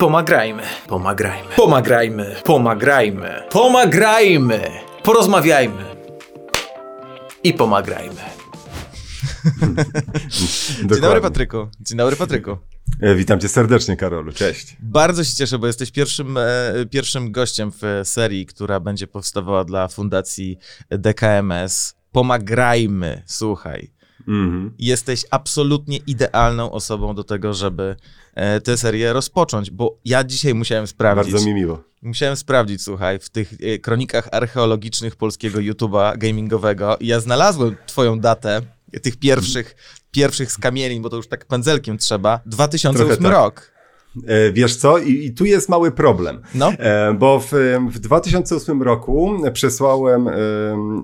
[0.00, 4.70] Pomagrajmy, pomagrajmy, pomagrajmy, pomagrajmy, pomagrajmy,
[5.02, 5.84] porozmawiajmy
[7.44, 8.20] i pomagrajmy.
[10.90, 11.68] Dzień dobry Patryku.
[11.80, 12.58] Dzień dobry Patryku.
[13.00, 14.32] E, Witam cię serdecznie, Karolu.
[14.32, 14.76] Cześć.
[14.80, 16.42] Bardzo się cieszę, bo jesteś pierwszym, e,
[16.90, 20.58] pierwszym gościem w serii, która będzie powstawała dla Fundacji
[20.90, 21.94] DKMS.
[22.12, 23.95] Pomagrajmy, słuchaj.
[24.28, 24.74] Mhm.
[24.78, 27.96] Jesteś absolutnie idealną osobą do tego, żeby
[28.34, 31.32] e, tę serię rozpocząć, bo ja dzisiaj musiałem sprawdzić.
[31.32, 31.82] Bardzo mi miło.
[32.02, 38.60] Musiałem sprawdzić, słuchaj, w tych e, kronikach archeologicznych polskiego YouTube'a gamingowego ja znalazłem twoją datę
[39.02, 39.76] tych pierwszych,
[40.10, 43.32] pierwszych skamielin, bo to już tak pędzelkiem trzeba, 2008 Trochę tak.
[43.32, 43.72] rok.
[44.26, 44.98] E, Wiesz co?
[44.98, 46.42] I, I tu jest mały problem.
[46.54, 46.72] No.
[46.72, 47.52] E, Bo w,
[47.90, 50.28] w 2008 roku przesłałem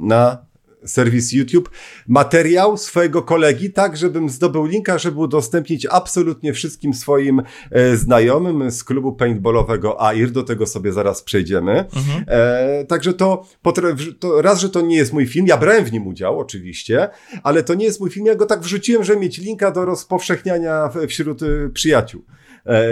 [0.00, 0.51] na
[0.86, 1.70] serwis YouTube
[2.08, 8.84] materiał swojego kolegi, tak żebym zdobył linka, żeby udostępnić absolutnie wszystkim swoim e, znajomym z
[8.84, 11.72] klubu paintballowego AIR, do tego sobie zaraz przejdziemy.
[11.72, 12.24] Mhm.
[12.28, 13.46] E, także to,
[14.18, 17.08] to raz, że to nie jest mój film, ja brałem w nim udział oczywiście,
[17.42, 20.90] ale to nie jest mój film, ja go tak wrzuciłem, żeby mieć linka do rozpowszechniania
[21.08, 22.41] wśród y, przyjaciół e,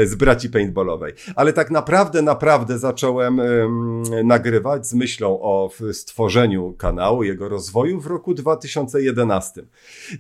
[0.05, 1.13] z braci paintballowej.
[1.37, 8.07] Ale tak naprawdę, naprawdę zacząłem em, nagrywać z myślą o stworzeniu kanału, jego rozwoju w
[8.07, 9.63] roku 2011.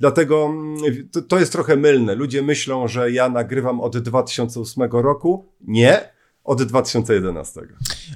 [0.00, 0.76] Dlatego mm,
[1.28, 2.14] to jest trochę mylne.
[2.14, 5.44] Ludzie myślą, że ja nagrywam od 2008 roku.
[5.60, 6.19] Nie.
[6.50, 7.60] Od 2011.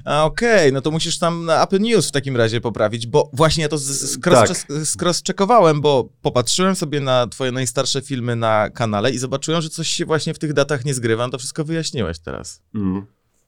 [0.05, 3.63] A okej, no to musisz tam na Apple News w takim razie poprawić, bo właśnie
[3.63, 9.61] ja to cross- cross-checkowałem, bo popatrzyłem sobie na twoje najstarsze filmy na kanale i zobaczyłem,
[9.61, 12.61] że coś się właśnie w tych datach nie zgrywa, no to wszystko wyjaśniłeś teraz.
[12.75, 13.05] Mm.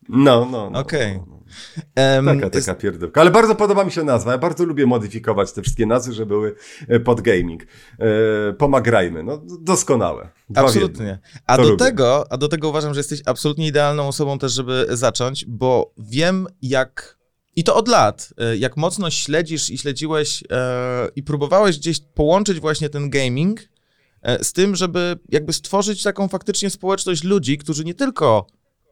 [0.09, 0.69] No, no.
[0.69, 1.17] no Okej.
[1.17, 1.37] no, no.
[1.95, 3.21] Em, Taka, taka pierdółka.
[3.21, 4.31] Ale bardzo podoba mi się nazwa.
[4.31, 6.55] Ja bardzo lubię modyfikować te wszystkie nazwy, żeby były
[6.87, 7.63] e, pod gaming.
[7.63, 9.23] E, pomagrajmy.
[9.23, 10.29] No, doskonałe.
[10.49, 11.19] Dwa Absolutnie.
[11.45, 11.77] A do lubię.
[11.77, 16.47] tego, a do tego uważam, że jesteś absolutnie idealną osobą też, żeby zacząć, bo wiem
[16.61, 17.17] jak
[17.55, 22.59] i to od lat, e, jak mocno śledzisz i śledziłeś e, i próbowałeś gdzieś połączyć
[22.59, 23.59] właśnie ten gaming
[24.41, 28.47] z tym, żeby jakby stworzyć taką faktycznie społeczność ludzi, którzy nie tylko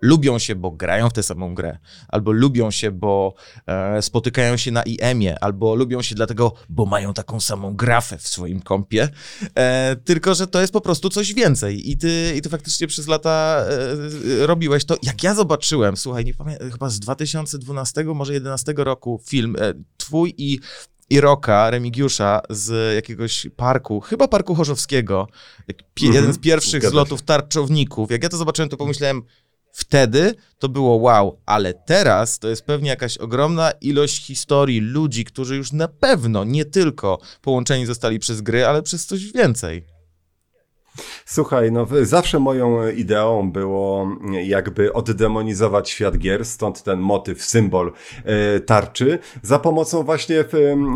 [0.06, 1.78] lubią się, bo grają w tę samą grę,
[2.08, 3.34] albo lubią się, bo
[3.68, 8.28] e, spotykają się na IM-ie, albo lubią się dlatego, bo mają taką samą grafę w
[8.28, 9.10] swoim kompie,
[9.56, 13.08] e, tylko że to jest po prostu coś więcej i ty, i ty faktycznie przez
[13.08, 13.66] lata
[14.42, 14.96] e, robiłeś to.
[15.04, 20.34] Jak ja zobaczyłem, słuchaj, nie pamiętam, chyba z 2012, może 2011 roku film, e, twój
[20.38, 20.60] i
[21.10, 25.28] i Roka, Remigiusza z jakiegoś parku, chyba parku Chorzowskiego,
[26.04, 28.12] Mhm, jeden z pierwszych zgadza zlotów tarczowników.
[28.12, 29.22] Jak ja to zobaczyłem, to pomyślałem,
[29.76, 35.56] wtedy to było wow, ale teraz to jest pewnie jakaś ogromna ilość historii ludzi, którzy
[35.56, 39.95] już na pewno nie tylko połączeni zostali przez gry, ale przez coś więcej.
[41.26, 44.08] Słuchaj, no zawsze moją ideą było
[44.44, 47.92] jakby oddemonizować świat gier, stąd ten motyw, symbol
[48.26, 50.46] e, tarczy, za pomocą właśnie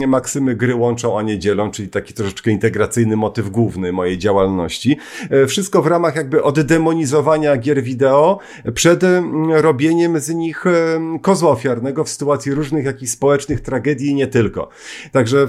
[0.08, 4.98] maksymy gry łączą, a nie dzielą, czyli taki troszeczkę integracyjny motyw główny mojej działalności.
[5.30, 8.40] E, wszystko w ramach jakby oddemonizowania gier wideo
[8.74, 14.16] przed em, robieniem z nich em, kozła ofiarnego w sytuacji różnych jakichś społecznych tragedii i
[14.16, 14.70] nie tylko.
[15.12, 15.48] Także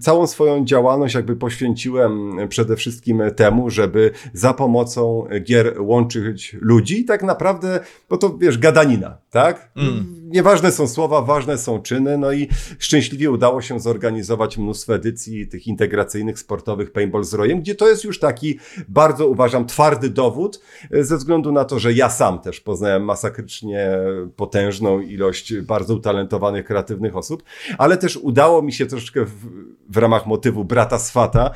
[0.00, 7.04] całą swoją działalność jakby poświęciłem przede wszystkim temu, żeby za pomocą gier łączyć ludzi i
[7.04, 9.72] tak naprawdę, bo to wiesz, gadanina, tak?
[9.76, 10.20] Mm.
[10.30, 12.48] Nieważne są słowa, ważne są czyny, no i
[12.78, 18.04] szczęśliwie udało się zorganizować mnóstwo edycji tych integracyjnych, sportowych Paintball z Rojem, gdzie to jest
[18.04, 18.58] już taki
[18.88, 23.90] bardzo, uważam, twardy dowód, e, ze względu na to, że ja sam też poznałem masakrycznie
[24.36, 27.42] potężną ilość bardzo utalentowanych, kreatywnych osób,
[27.78, 29.46] ale też udało mi się troszeczkę w,
[29.88, 31.50] w ramach motywu brata Swata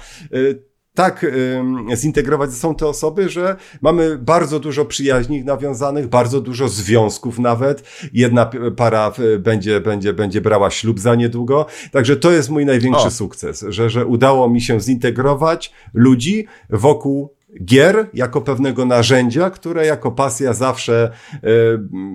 [0.95, 6.69] tak ym, zintegrować ze sobą te osoby, że mamy bardzo dużo przyjaźni nawiązanych, bardzo dużo
[6.69, 7.85] związków nawet.
[8.13, 11.67] Jedna para y, będzie, będzie, będzie brała ślub za niedługo.
[11.93, 13.11] Także to jest mój największy O.
[13.11, 17.35] sukces, że, że udało mi się zintegrować ludzi wokół
[17.65, 21.39] gier jako pewnego narzędzia, które jako pasja zawsze y,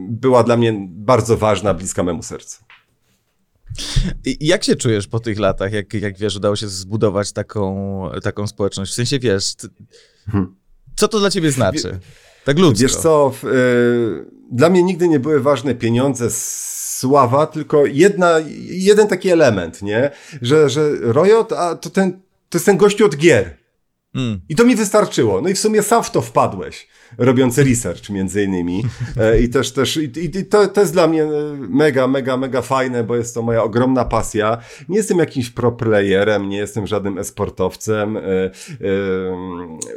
[0.09, 2.68] była dla mnie bardzo ważna, bliska memu sercu.
[4.25, 8.47] I jak się czujesz po tych latach, jak, jak wiesz, udało się zbudować taką, taką
[8.47, 8.91] społeczność?
[8.91, 9.67] W sensie, wiesz, ty,
[10.31, 10.55] Hmm.
[10.95, 11.99] co to dla ciebie znaczy?
[12.45, 12.81] Tak ludzko.
[12.81, 18.35] Wiesz co, w, y, dla mnie nigdy nie były ważne pieniądze, sława, tylko jedna,
[18.69, 20.11] jeden taki element, nie?
[20.41, 22.11] Że, że Riot, a to ten,
[22.49, 23.58] to jest ten gościu od gier.
[24.15, 24.41] Mm.
[24.49, 25.41] I to mi wystarczyło.
[25.41, 28.83] No i w sumie sam w to wpadłeś, robiąc research między innymi.
[29.17, 31.29] E, I też, też i, i to, to jest dla mnie e,
[31.69, 34.57] mega, mega, mega fajne, bo jest to moja ogromna pasja.
[34.89, 38.17] Nie jestem jakimś pro playerem, nie jestem żadnym esportowcem.
[38.17, 38.21] E,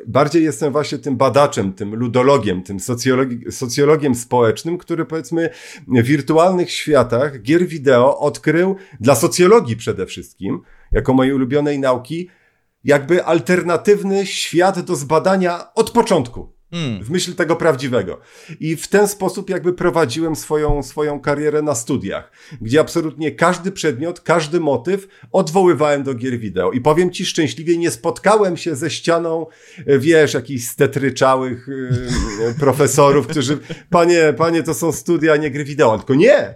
[0.06, 5.50] bardziej jestem właśnie tym badaczem, tym ludologiem, tym socjologi socjologiem społecznym, który powiedzmy
[5.88, 10.61] w wirtualnych światach gier wideo odkrył dla socjologii przede wszystkim,
[10.93, 12.29] jako mojej ulubionej nauki,
[12.84, 16.52] jakby alternatywny świat do zbadania od początku.
[16.73, 17.05] Hmm.
[17.05, 18.20] W myśl tego prawdziwego.
[18.61, 24.20] I w ten sposób jakby prowadziłem swoją, swoją karierę na studiach, gdzie absolutnie każdy przedmiot,
[24.20, 26.73] każdy motyw odwoływałem do gier wideo.
[26.73, 29.46] I powiem ci szczęśliwie, nie spotkałem się ze ścianą,
[29.87, 33.58] e, wiesz, jakichś stetryczałych yy, profesorów, którzy,
[33.90, 35.99] panie, panie, to są studia, nie gry wideo.
[35.99, 36.55] Tylko nie!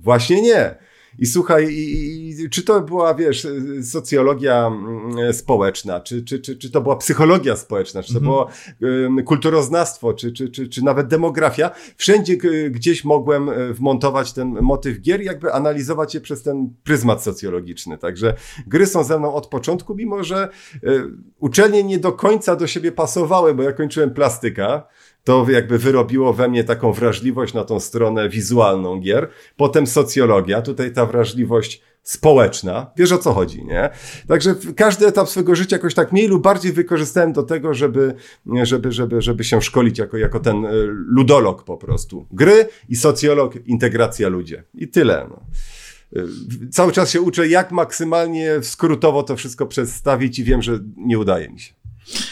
[0.00, 0.74] Właśnie nie.
[1.18, 3.46] I słuchaj, i, i, czy to była, wiesz,
[3.82, 8.24] socjologia mm, społeczna, czy, czy, czy, czy to była psychologia społeczna, czy to mhm.
[8.24, 8.48] było
[9.20, 12.36] y, kulturoznawstwo, czy, czy, czy, czy nawet demografia, wszędzie
[12.70, 17.98] gdzieś mogłem e, wmontować ten motyw gier i jakby analizować je przez ten pryzmat socjologiczny.
[17.98, 18.34] Także
[18.66, 21.04] gry są ze mną od początku, mimo że y,
[21.38, 24.86] uczelnie nie do końca do siebie pasowały, bo ja kończyłem plastyka,
[25.24, 29.28] to jakby wyrobiło we mnie taką wrażliwość na tą stronę wizualną gier.
[29.56, 32.90] Potem socjologia, tutaj ta wrażliwość społeczna.
[32.96, 33.90] Wiesz o co chodzi, nie?
[34.28, 38.14] Także każdy etap swojego życia jakoś tak mniej lub bardziej wykorzystałem do tego, żeby,
[38.62, 42.26] żeby, żeby, żeby się szkolić jako, jako ten e, ludolog po prostu.
[42.30, 44.64] Gry i socjolog, integracja ludzie.
[44.74, 45.26] I tyle.
[45.30, 45.40] No.
[46.16, 46.26] E,
[46.70, 51.48] cały czas się uczę, jak maksymalnie skrótowo to wszystko przedstawić i wiem, że nie udaje
[51.48, 51.83] mi się.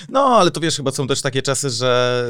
[0.08, 2.28] No, ale to wiesz, chyba są też takie czasy, że,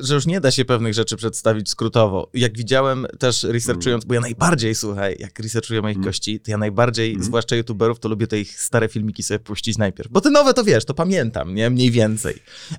[0.00, 2.30] że już nie da się pewnych rzeczy przedstawić skrótowo.
[2.34, 6.04] Jak widziałem też researchując, bo ja najbardziej, słuchaj, jak researchuję moich mm.
[6.04, 7.24] gości, to ja najbardziej, mm.
[7.24, 10.10] zwłaszcza youtuberów, to lubię te ich stare filmiki sobie puścić najpierw.
[10.10, 11.70] Bo te nowe to wiesz, to pamiętam, nie?
[11.70, 12.34] Mniej więcej.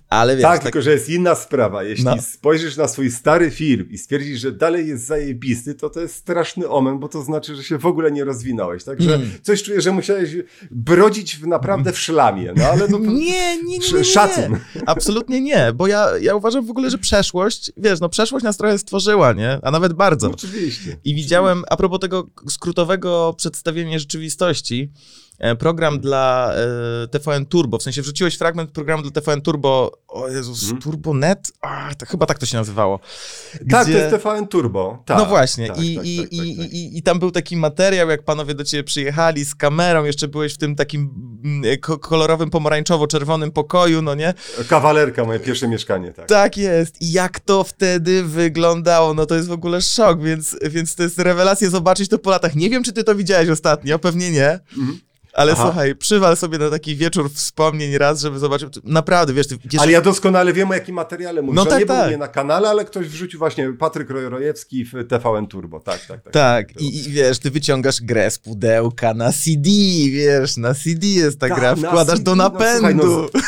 [0.10, 0.64] Ale wiesz, tak, tak...
[0.64, 1.84] tylko że jest inna sprawa.
[1.84, 2.22] Jeśli no.
[2.22, 6.70] spojrzysz na swój stary film i stwierdzisz, że dalej jest zajebisty, to to jest straszny
[6.70, 8.84] omen, bo to znaczy, że się w ogóle nie rozwinąłeś.
[8.84, 9.30] Także mm.
[9.42, 10.36] coś czuję, że musiałeś
[10.72, 12.54] brodzić w, naprawdę w szlamie.
[12.56, 14.60] No ale no, nie, nie, nie szacun.
[14.86, 18.78] Absolutnie nie, bo ja, ja uważam w ogóle, że przeszłość, wiesz, no przeszłość nas trochę
[18.78, 19.60] stworzyła, nie?
[19.62, 20.28] A nawet bardzo.
[20.28, 20.98] No, oczywiście.
[21.04, 24.92] I widziałem, a propos tego skrótowego przedstawienia rzeczywistości,
[25.60, 26.54] program dla
[27.04, 30.82] e, TVN Turbo, w sensie wrzuciłeś fragment programu dla TVN Turbo, o Jezus, hmm.
[30.82, 31.52] Turbonet?
[31.62, 33.00] A, to, chyba tak to się nazywało.
[33.54, 33.72] Gdzie...
[33.72, 35.04] Tak, to jest TVN Turbo.
[35.06, 37.58] Tak, no właśnie, tak, I, tak, i, tak, i, tak, i, i, tam był taki
[37.58, 41.10] materiał, jak panowie do ciebie przyjechali z kamerą, jeszcze byłeś w tym takim
[41.44, 44.34] mm, kolorowym, pomarańczowo-czerwonym pokoju, no nie?
[44.68, 46.28] Kawalerka, moje pierwsze mieszkanie, tak.
[46.28, 47.02] Tak jest.
[47.02, 51.20] I jak to wtedy wyglądało, no to jest w ogóle szok, więc, więc to jest
[51.20, 52.56] rewelacja zobaczyć to po latach.
[52.56, 54.60] Nie wiem, czy ty to widziałeś ostatnio, pewnie nie.
[54.78, 55.00] Mhm.
[55.34, 55.64] Ale Aha.
[55.66, 58.70] słuchaj, przywal sobie na taki wieczór wspomnień raz, żeby zobaczyć.
[58.84, 61.56] Naprawdę, wiesz, ty, Ale ja doskonale wiem, o jakim materiale mówisz.
[61.56, 62.02] No tak, nie tak.
[62.02, 65.80] był nie na kanale, ale ktoś wrzucił właśnie Patryk Rojewski w TVN Turbo.
[65.80, 66.34] Tak, tak, tak.
[66.34, 69.70] Tak, I, i, wiesz, ty wyciągasz grę z pudełka na CD,
[70.12, 72.96] wiesz, na CD jest ta, ta gra, wkładasz CD, do napędu.
[72.96, 73.44] No, słuchaj,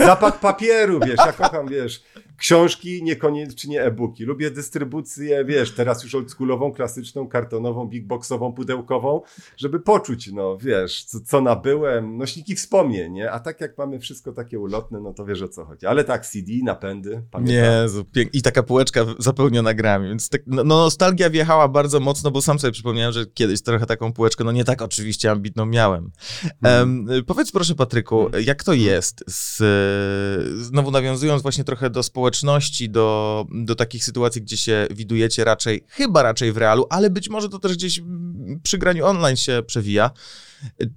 [0.00, 2.02] no, zapach papieru, wiesz, ja kocham, wiesz,
[2.38, 4.24] książki, niekoniecznie e-booki.
[4.24, 9.20] Lubię dystrybucję, wiesz, teraz już oldschoolową, klasyczną, kartonową, bigboxową, pudełkową,
[9.56, 13.30] żeby poczuć, no wiesz, co, co nabyłem, nośniki wspomnień, nie?
[13.30, 15.86] A tak jak mamy wszystko takie ulotne, no to wiesz o co chodzi.
[15.86, 17.56] Ale tak, CD, napędy, pamiętam.
[17.56, 22.30] Jezu, pięk- i taka półeczka zapełniona grami, więc tak, no, no, nostalgia wjechała bardzo mocno,
[22.30, 26.10] bo sam sobie przypomniałem, że kiedyś trochę taką półeczkę, no nie tak oczywiście ambitną miałem.
[26.64, 28.44] Um, powiedz proszę Patryku, hmm.
[28.44, 29.62] jak to jest z,
[30.62, 35.84] znowu nawiązując właśnie trochę do społeczeństwa, społeczności, do, do takich sytuacji, gdzie się widujecie raczej,
[35.88, 38.00] chyba raczej w realu, ale być może to też gdzieś
[38.62, 40.10] przy graniu online się przewija.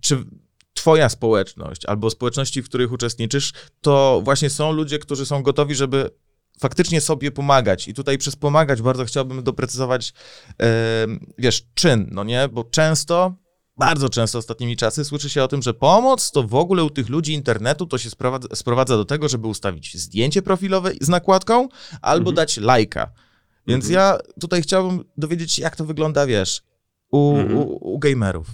[0.01, 0.25] Czy
[0.73, 6.09] twoja społeczność albo społeczności, w których uczestniczysz, to właśnie są ludzie, którzy są gotowi, żeby
[6.59, 7.87] faktycznie sobie pomagać.
[7.87, 10.13] I tutaj przez pomagać bardzo chciałbym doprecyzować,
[10.59, 10.65] yy,
[11.37, 12.49] wiesz, czyn, no nie?
[12.51, 13.35] Bo często
[13.81, 17.09] bardzo często ostatnimi czasy słyszy się o tym, że pomoc to w ogóle u tych
[17.09, 21.67] ludzi internetu to się sprowadza, sprowadza do tego, żeby ustawić zdjęcie profilowe z nakładką
[22.01, 22.35] albo mhm.
[22.35, 23.11] dać lajka.
[23.67, 23.93] Więc mhm.
[23.93, 26.63] ja tutaj chciałbym dowiedzieć się, jak to wygląda, wiesz,
[27.11, 27.57] u, mhm.
[27.57, 28.47] u, u gamerów.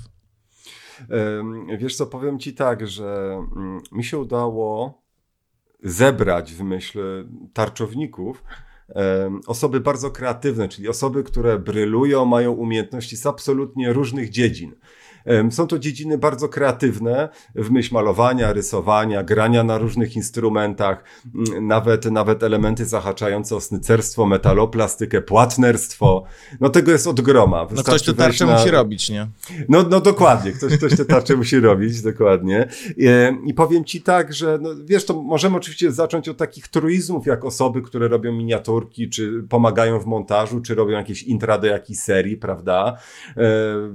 [1.77, 5.01] Wiesz co, powiem ci tak, że mm, mi się udało
[5.83, 6.99] zebrać w myśl
[7.53, 8.43] tarczowników
[9.47, 14.75] osoby bardzo kreatywne, czyli osoby, które brylują, mają umiejętności z absolutnie różnych dziedzin.
[15.49, 21.03] Są to dziedziny bardzo kreatywne w myśl malowania, rysowania, grania na różnych instrumentach,
[21.35, 26.23] mm, nawet, nawet elementy zahaczające o snycerstwo, metaloplastykę, płatnerstwo.
[26.59, 27.67] No tego jest od groma.
[27.71, 29.27] No ktoś wejść tarcze na- musi robić, nie?
[29.69, 32.67] no, no dokładnie, ktoś, ktoś te tarcze musi robić, dokładnie.
[33.45, 37.45] I powiem ci tak, że no, wiesz, to możemy oczywiście zacząć od takich truizmów, jak
[37.45, 42.37] osoby, które robią miniaturki, czy pomagają w montażu, czy robią jakieś intra do jakiejś serii,
[42.37, 42.97] prawda?
[43.37, 43.41] E,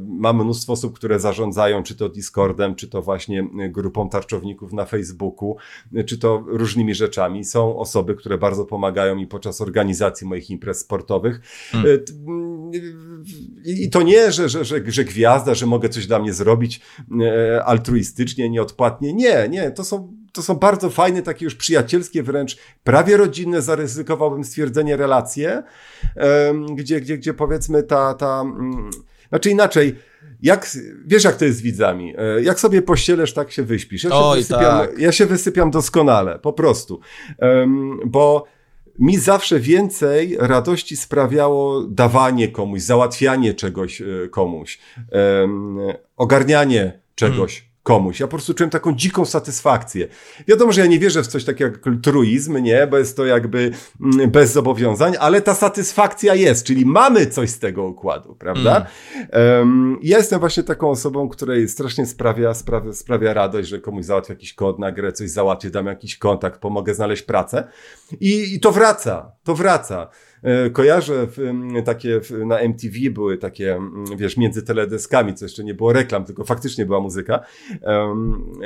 [0.08, 5.56] Mamy mnóstwo osób, które zarządzają, czy to Discordem, czy to właśnie grupą tarczowników na Facebooku,
[6.06, 7.44] czy to różnymi rzeczami.
[7.44, 11.40] Są osoby, które bardzo pomagają mi podczas organizacji moich imprez sportowych.
[11.74, 12.70] E, t- mm,
[13.64, 16.80] I to nie, że, że, że, że gwiazda, że mogę coś dla mnie zrobić
[17.64, 19.12] altruistycznie, nieodpłatnie.
[19.12, 24.44] Nie, nie, to są, to są bardzo fajne, takie już przyjacielskie, wręcz prawie rodzinne, zaryzykowałbym
[24.44, 25.62] stwierdzenie, relacje,
[26.74, 28.90] gdzie, gdzie, gdzie powiedzmy ta, ta mm,
[29.28, 29.96] znaczy inaczej,
[30.42, 30.76] jak,
[31.06, 34.04] wiesz jak to jest z widzami, E, jak sobie pościelesz, tak się wyśpisz.
[34.04, 34.98] Ja się, Oj, wysypiam, tak.
[34.98, 37.00] ja się wysypiam doskonale, po prostu,
[37.38, 38.44] Em, bo
[38.98, 44.78] mi zawsze więcej radości sprawiało dawanie komuś, załatwianie czegoś e, komuś,
[45.10, 45.78] em,
[46.16, 48.20] ogarnianie czegoś komuś.
[48.20, 50.08] Ja po prostu czułem taką dziką satysfakcję.
[50.48, 53.70] Wiadomo, że ja nie wierzę w coś takiego jak altruizm, nie, bo jest to jakby
[54.00, 58.86] mm, bez zobowiązań, ale ta satysfakcja jest, czyli mamy coś z tego układu, prawda?
[59.30, 64.34] Em, ja jestem właśnie taką osobą, której strasznie sprawia, sprawia, sprawia radość, że komuś załatwię
[64.34, 67.68] jakiś kod na grę, coś załatwię, dam jakiś kontakt, pomogę znaleźć pracę.
[68.20, 70.08] I, i to wraca, to wraca.
[70.42, 71.26] E, Kojarzę
[71.84, 73.80] takie na MTV były takie,
[74.16, 77.40] wiesz, między teledeskami, co jeszcze nie było reklam, tylko faktycznie była muzyka,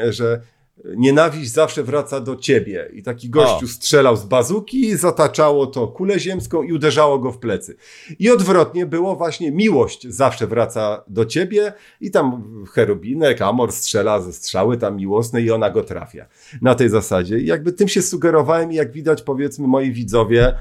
[0.09, 0.41] że
[0.85, 2.91] nienawiść zawsze wraca do ciebie.
[2.93, 3.69] I taki gościu O.
[3.69, 7.77] strzelał z bazuki, zataczało to kulę ziemską i uderzało go w plecy.
[8.19, 14.33] I odwrotnie było właśnie miłość zawsze wraca do ciebie i tam cherubinek, Amor strzela ze
[14.33, 16.27] strzały tam miłosne i ona go trafia.
[16.63, 17.39] Na tej zasadzie.
[17.39, 20.55] I jakby tym się sugerowałem i jak widać powiedzmy moi widzowie y,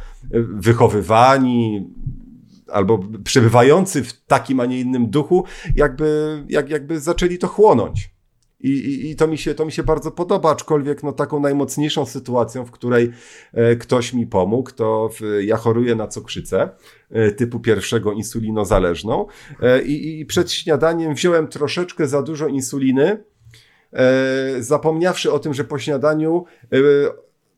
[0.44, 1.90] wychowywani,
[2.68, 5.44] albo przebywający w takim, a nie innym duchu,
[5.76, 8.15] jakby, jak, jakby zaczęli to chłonąć.
[8.60, 12.06] I, i, I to mi się to mi się bardzo podoba, aczkolwiek no, taką najmocniejszą
[12.06, 13.12] sytuacją, w której
[13.54, 16.70] e, ktoś mi pomógł, to w, ja choruję na cukrzycę
[17.12, 19.26] e, typu pierwszego insulinozależną
[19.62, 23.24] e, i, i przed śniadaniem wziąłem troszeczkę za dużo insuliny,
[23.94, 26.78] e, zapomniawszy o tym, że po śniadaniu e,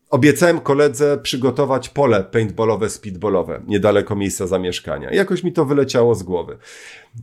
[0.10, 5.12] obiecałem koledze przygotować pole paintballowe, speedballowe, niedaleko miejsca zamieszkania.
[5.12, 6.58] Jakoś mi to wyleciało z głowy.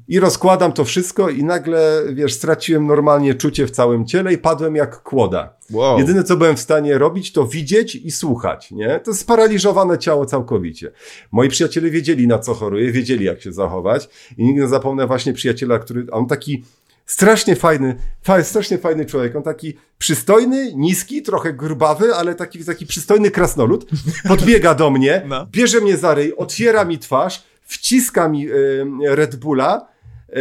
[0.09, 4.77] I rozkładam to wszystko i nagle, wiesz, straciłem normalnie czucie w całym ciele i padłem
[4.77, 5.57] jak kłoda.
[5.71, 5.99] Wow.
[5.99, 9.01] Jedyne, co byłem w stanie robić, to widzieć i słuchać, nie?
[9.05, 10.93] To sparaliżowane ciało całkowicie.
[11.33, 15.33] Moi przyjaciele wiedzieli, na co choruję, wiedzieli, jak się zachować i nigdy nie zapomnę właśnie
[15.33, 16.65] przyjaciela, który, on taki
[17.07, 22.87] strasznie fajny, fa, strasznie fajny człowiek, on taki przystojny, niski, trochę grubawy, ale taki, taki
[22.87, 23.87] przystojny krasnolud,
[24.29, 25.47] podbiega do mnie, No.
[25.53, 29.89] bierze mnie za ryj, otwiera mi twarz, wciska mi y, Red Bulla,
[30.29, 30.35] y,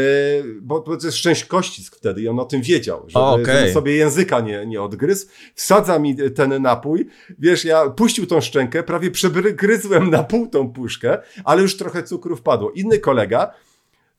[0.61, 3.45] bo, bo to jest część kościsk wtedy i on o tym wiedział, żeby, O, okej.
[3.59, 5.27] żeby sobie języka nie, nie odgryzł.
[5.55, 7.07] Wsadza mi ten napój,
[7.39, 12.35] wiesz, ja puścił tą szczękę, prawie przegryzłem na pół tą puszkę, ale już trochę cukru
[12.35, 12.71] wpadło.
[12.71, 13.53] Inny kolega,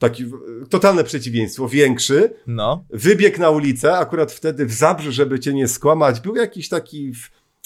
[0.08, 2.84] taki w- totalne przeciwieństwo, większy, No.
[2.90, 7.12] wybiegł na ulicę, akurat wtedy w Zabrze, żeby cię nie skłamać, był jakiś taki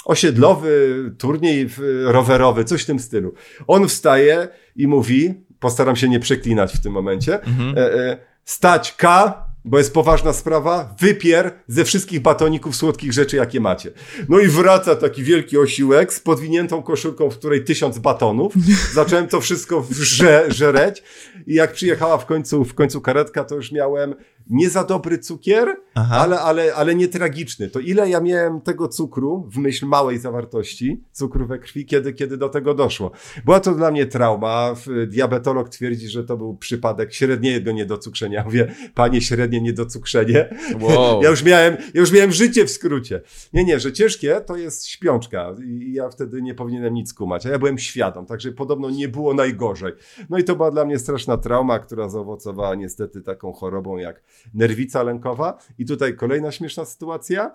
[0.05, 0.71] osiedlowy
[1.19, 1.69] turniej
[2.05, 3.35] rowerowy, coś w tym stylu.
[3.67, 7.35] On wstaje i mówi, postaram się nie przeklinać w tym momencie,
[7.77, 13.61] e, e, stać K, bo jest poważna sprawa, wypier ze wszystkich batoników słodkich rzeczy, jakie
[13.61, 13.91] macie.
[14.29, 18.53] No i wraca taki wielki osiłek z podwiniętą koszulką, w której tysiąc batonów.
[18.93, 21.03] Zacząłem to wszystko wrze, żereć
[21.47, 24.15] i jak przyjechała w końcu, w końcu karetka, to już miałem
[24.51, 26.17] nie za dobry cukier, Aha.
[26.17, 27.71] ale, ale, ale nie tragiczny.
[27.71, 32.37] To ile ja miałem tego cukru, w myśl małej zawartości cukru we krwi, kiedy, kiedy
[32.37, 33.11] do tego doszło.
[33.45, 34.75] Była to dla mnie trauma.
[35.07, 38.45] Diabetolog twierdzi, że to był przypadek średniego niedocukrzenia.
[38.49, 40.57] Mówię, panie, średnie niedocukrzenie.
[40.81, 41.23] Wow.
[41.29, 43.21] Ja już miałem, ja już miałem życie w skrócie.
[43.53, 47.49] Nie, nie, że ciężkie to jest śpiączka i ja wtedy nie powinienem nic kumać, a
[47.49, 49.93] ja byłem świadom, także podobno nie było najgorzej.
[50.31, 54.23] No i to była dla mnie straszna trauma, która zaowocowała niestety taką chorobą jak
[54.55, 55.59] nerwica lękowa.
[55.79, 57.51] I tutaj kolejna śmieszna sytuacja,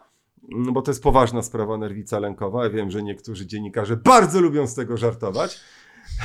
[0.54, 2.64] mm, bo to jest poważna sprawa nerwica lękowa.
[2.64, 5.60] Ja wiem, że niektórzy dziennikarze bardzo lubią z tego żartować.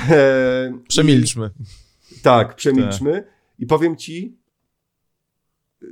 [0.09, 1.49] E, Przemilczmy.
[2.11, 3.23] i- Tak, przemilczmy.
[3.59, 4.37] I powiem ci,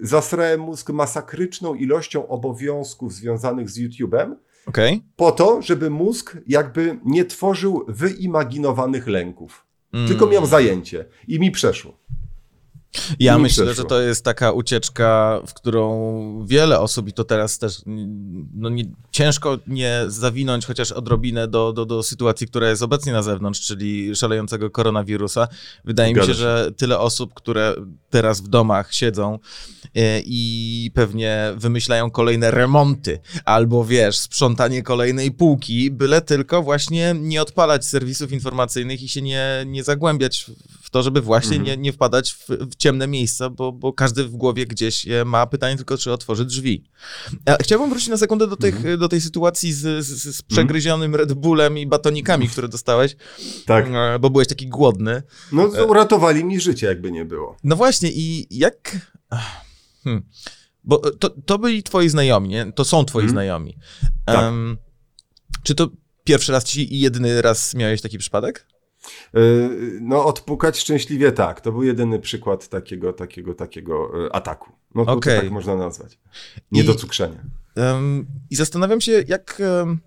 [0.02, 5.04] zasrałem mózg masakryczną ilością obowiązków związanych z YouTube'em, Okej.
[5.16, 9.66] po to, żeby mózg jakby nie tworzył wyimaginowanych lęków.
[9.94, 10.08] Mm.
[10.08, 11.06] Tylko miał zajęcie.
[11.28, 11.98] I mi przeszło.
[13.20, 17.82] Ja myślę, że to jest taka ucieczka, w którą wiele osób, i to teraz też
[18.54, 23.24] no nie, ciężko nie zawinąć chociaż odrobinę do, do, do sytuacji, która jest obecnie na
[23.24, 25.48] zewnątrz, czyli szalejącego koronawirusa.
[25.86, 27.76] Wydaje mi się, że tyle osób, które
[28.10, 29.40] teraz w domach siedzą
[29.96, 37.42] e, i pewnie wymyślają kolejne remonty, albo wiesz, sprzątanie kolejnej półki, byle tylko właśnie nie
[37.42, 40.52] odpalać serwisów informacyjnych i się nie, nie zagłębiać
[40.82, 41.66] w to, żeby właśnie mhm.
[41.66, 45.76] nie, nie wpadać w, w ciemne miejsca, bo, bo każdy w głowie gdzieś ma pytanie
[45.76, 46.84] tylko, czy otworzy drzwi.
[47.62, 49.00] Chciałbym wrócić na sekundę do, tych, mhm.
[49.00, 53.16] do tej sytuacji z, z, z przegryzionym Red Bullem i batonikami, które dostałeś.
[53.66, 53.88] Tak.
[53.88, 55.24] E, bo byłeś taki głodny.
[55.52, 57.58] No, e, uratowali mi życie, jakby nie było.
[57.64, 58.98] No właśnie, i jak.
[60.04, 60.24] Hmm.
[60.84, 62.72] Bo to, to byli twoi znajomi, nie?
[62.76, 63.32] To są twoi hmm.
[63.32, 63.78] znajomi.
[64.26, 64.42] Tak.
[64.42, 64.78] Um,
[65.64, 65.90] czy to
[66.24, 68.68] pierwszy raz ci i jedyny raz miałeś taki przypadek?
[69.34, 69.40] E,
[70.02, 71.62] no, odpukać szczęśliwie tak.
[71.62, 74.72] To był jedyny przykład takiego, takiego, takiego e, ataku.
[74.96, 75.36] No, to, okay.
[75.36, 76.20] to tak można nazwać.
[76.72, 77.44] Nie I, do cukrzenia.
[77.76, 80.00] Um, I zastanawiam się, jak, um,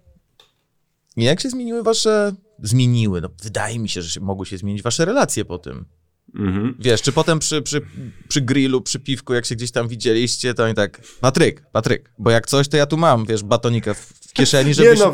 [1.17, 2.33] jak się zmieniły wasze.
[2.63, 3.21] Zmieniły.
[3.21, 5.85] No, wydaje mi się, że się, mogły się zmienić wasze relacje po tym.
[6.35, 6.75] Mhm.
[6.79, 7.81] Wiesz, czy potem przy, przy,
[8.29, 12.31] przy grillu, przy piwku, jak się gdzieś tam widzieliście, to oni tak, Patryk, Patryk, bo
[12.31, 14.89] jak coś, to ja tu mam, wiesz, batonika w, w kieszeni, żeby...
[14.95, 15.13] Nie no,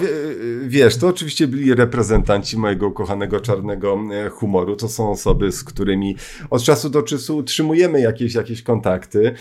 [0.67, 6.17] wiesz, to oczywiście byli reprezentanci mojego kochanego czarnego e, humoru, to są osoby, z którymi
[6.51, 9.35] od czasu do czasu utrzymujemy jakieś, jakieś kontakty,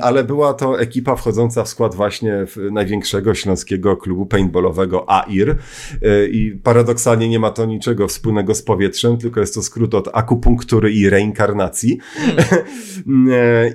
[0.00, 5.58] ale była to ekipa wchodząca w skład właśnie największego śląskiego klubu paintballowego AIR
[6.02, 10.08] e, i paradoksalnie nie ma to niczego wspólnego z powietrzem, tylko jest to skrót od
[10.12, 11.98] akupunktury i reinkarnacji.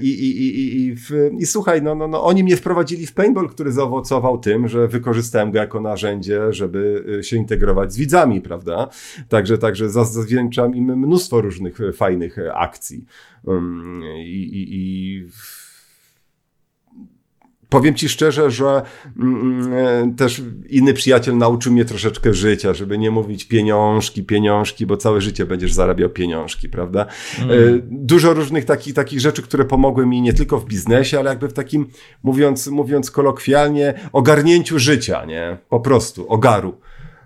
[0.02, 3.50] I, i, i, i, w, I słuchaj, no, no, no, oni mnie wprowadzili w paintball,
[3.50, 8.90] który zaowocował tym, że wykorzystałem go jako narzędzie, żeby y, się integrować z widzami, prawda?
[9.30, 13.06] Także, także zawdzięczam im mnóstwo różnych fajnych akcji.
[13.44, 15.28] Um, I, i, i
[17.70, 18.82] Powiem ci szczerze, że
[19.20, 24.98] mm, e, też inny przyjaciel nauczył mnie troszeczkę życia, żeby nie mówić pieniążki, pieniążki, bo
[24.98, 27.06] całe życie będziesz zarabiał pieniążki, prawda?
[27.40, 27.52] Mm.
[27.52, 31.48] E, dużo różnych takich, takich rzeczy, które pomogły mi nie tylko w biznesie, ale jakby
[31.48, 31.88] w takim,
[32.24, 35.58] mówiąc, mówiąc kolokwialnie, ogarnięciu życia, nie?
[35.70, 36.78] Po prostu, ogaru.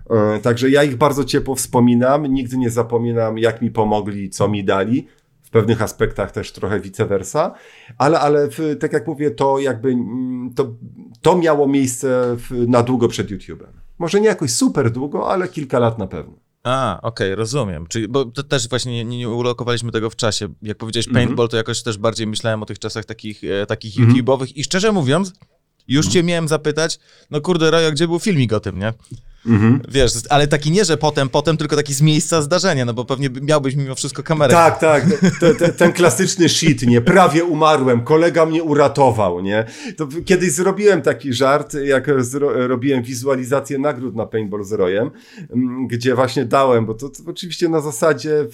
[0.09, 4.63] E, także ja ich bardzo ciepło wspominam, nigdy nie zapominam, jak mi pomogli, co mi
[4.63, 5.07] dali
[5.51, 7.53] pewnych aspektach też trochę vice versa,
[7.97, 10.73] ale, ale w, tak jak mówię, to jakby mm, to,
[11.21, 13.71] to miało miejsce w, na długo przed YouTube'em.
[13.99, 16.33] Może nie jakoś super długo, ale kilka lat na pewno.
[16.63, 17.87] A, okej, okay, rozumiem.
[17.87, 20.47] Czyli, bo to też właśnie nie, nie ulokowaliśmy tego w czasie.
[20.61, 21.25] Jak powiedziałeś mhm.
[21.25, 24.15] paintball, to jakoś też bardziej myślałem o tych czasach takich, e, takich mm -hmm.
[24.15, 25.33] YouTube'owych i szczerze mówiąc,
[25.87, 26.99] już cię miałem zapytać,
[27.31, 28.93] no kurde, Rojo, gdzie był filmik o tym, nie?
[29.45, 29.81] Mhm.
[29.89, 33.29] Wiesz, ale taki nie, że potem, potem, tylko taki z miejsca zdarzenia, no bo pewnie
[33.41, 34.53] miałbyś mimo wszystko kamerę.
[34.53, 35.03] Tak, tak,
[35.39, 37.01] te, te, ten klasyczny shit, nie?
[37.01, 39.65] Prawie umarłem, kolega mnie uratował, nie?
[39.97, 42.07] To kiedyś zrobiłem taki żart, jak
[42.53, 45.11] robiłem wizualizację nagród na Paintball z Rojem,
[45.87, 48.47] gdzie właśnie dałem, bo to, to oczywiście na zasadzie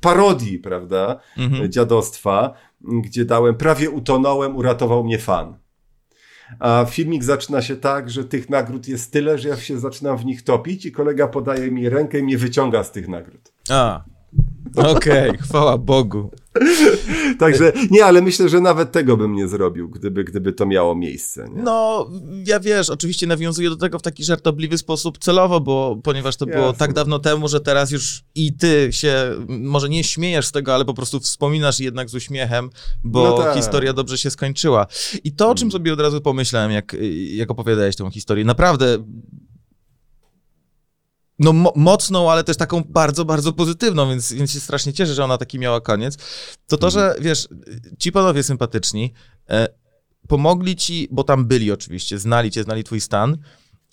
[0.00, 1.72] parodii, prawda, mhm.
[1.72, 5.59] dziadostwa, gdzie dałem prawie utonąłem, uratował mnie fan.
[6.58, 10.24] A filmik zaczyna się tak, że tych nagród jest tyle, że ja się zaczynam w
[10.24, 13.52] nich topić i kolega podaje mi rękę i mnie wyciąga z tych nagród.
[13.70, 14.04] A,
[14.76, 16.30] okej, okay, chwała Bogu.
[17.38, 21.48] Także nie, ale myślę, że nawet tego bym nie zrobił, gdyby, gdyby to miało miejsce.
[21.54, 21.62] Nie?
[21.62, 22.08] No,
[22.46, 26.60] ja wiesz, oczywiście nawiązuję do tego w taki żartobliwy sposób celowo, bo ponieważ to Jasne.
[26.60, 29.14] było tak dawno temu, że teraz już i ty się
[29.48, 32.70] może nie śmiejesz z tego, ale po prostu wspominasz jednak z uśmiechem,
[33.04, 33.56] bo no tak.
[33.56, 34.86] historia dobrze się skończyła.
[35.24, 35.72] I to, o czym hmm.
[35.72, 36.96] sobie od razu pomyślałem, jak,
[37.32, 38.98] jak opowiadałeś tę historię, naprawdę
[41.40, 45.24] no, mo mocną, ale też taką bardzo, bardzo pozytywną, więc, więc się strasznie cieszę, że
[45.24, 46.16] ona taki miała koniec,
[46.66, 47.48] to to, że wiesz,
[47.98, 49.12] ci panowie sympatyczni
[49.50, 49.68] e,
[50.28, 53.36] pomogli ci, bo tam byli oczywiście, znali cię, znali twój stan,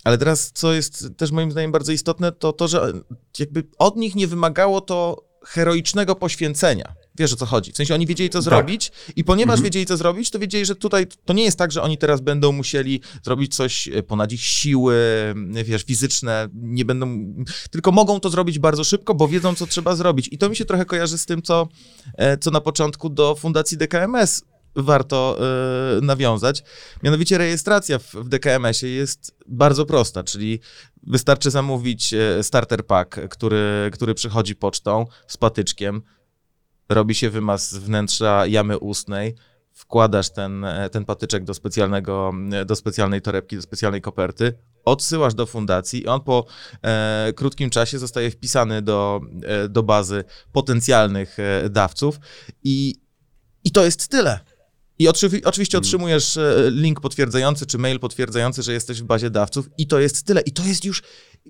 [0.04, 2.94] ale teraz, co jest też moim zdaniem bardzo istotne, to to, że
[3.40, 6.94] jakby od nich nie wymagało to heroicznego poświęcenia.
[7.17, 7.71] Wiesz o co chodzi.
[7.71, 8.43] W sensie oni wiedzieli, co tak.
[8.43, 9.63] zrobić, i ponieważ mhm.
[9.63, 12.51] wiedzieli, co zrobić, to wiedzieli, że tutaj to nie jest tak, że oni teraz będą
[12.51, 14.95] musieli zrobić coś e, ponad ich siły,
[15.63, 17.34] wiesz, fizyczne, nie będą.
[17.71, 20.30] Tylko mogą to zrobić bardzo szybko, bo wiedzą, co trzeba zrobić.
[20.32, 21.67] I to mi się trochę kojarzy z tym, co,
[22.17, 24.43] e, co na początku do Fundacji DKMS
[24.75, 25.38] warto
[25.97, 26.63] y, nawiązać.
[27.03, 30.60] Mianowicie rejestracja w, w DKMS-ie jest bardzo prosta, czyli
[31.03, 36.01] wystarczy zamówić starter pack, który, który przychodzi pocztą z patyczkiem
[36.89, 39.36] robi się wymaz z wnętrza jamy ustnej,
[39.73, 42.34] wkładasz ten, ten patyczek do specjalnego,
[42.65, 44.54] do specjalnej torebki, do specjalnej koperty,
[44.86, 46.45] odsyłasz do fundacji i on po
[46.82, 52.19] e, krótkim czasie zostaje wpisany do, e, do bazy potencjalnych e, dawców
[52.63, 52.95] i,
[53.63, 54.39] i to jest tyle.
[55.00, 59.69] I oczywi oczywiście otrzymujesz e, link potwierdzający, czy mail potwierdzający, że jesteś w bazie dawców
[59.78, 60.41] i to jest tyle.
[60.41, 61.04] I to jest już,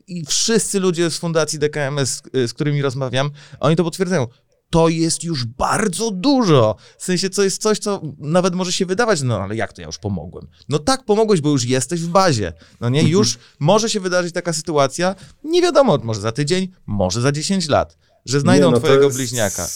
[0.07, 4.27] i wszyscy ludzie z fundacji DKMS, z którymi rozmawiam, oni to potwierdzają
[4.69, 6.75] to jest już bardzo dużo.
[6.97, 9.87] W sensie, to jest coś, co nawet może się wydawać, no ale jak to ja
[9.87, 10.47] już pomogłem?
[10.69, 12.53] No tak, pomogłeś, bo już jesteś w bazie.
[12.81, 17.31] No nie, już może się wydarzyć taka sytuacja, nie wiadomo, może za tydzień, może za
[17.31, 19.67] 10 lat, że znajdą Nie, no, twojego bliźniaka.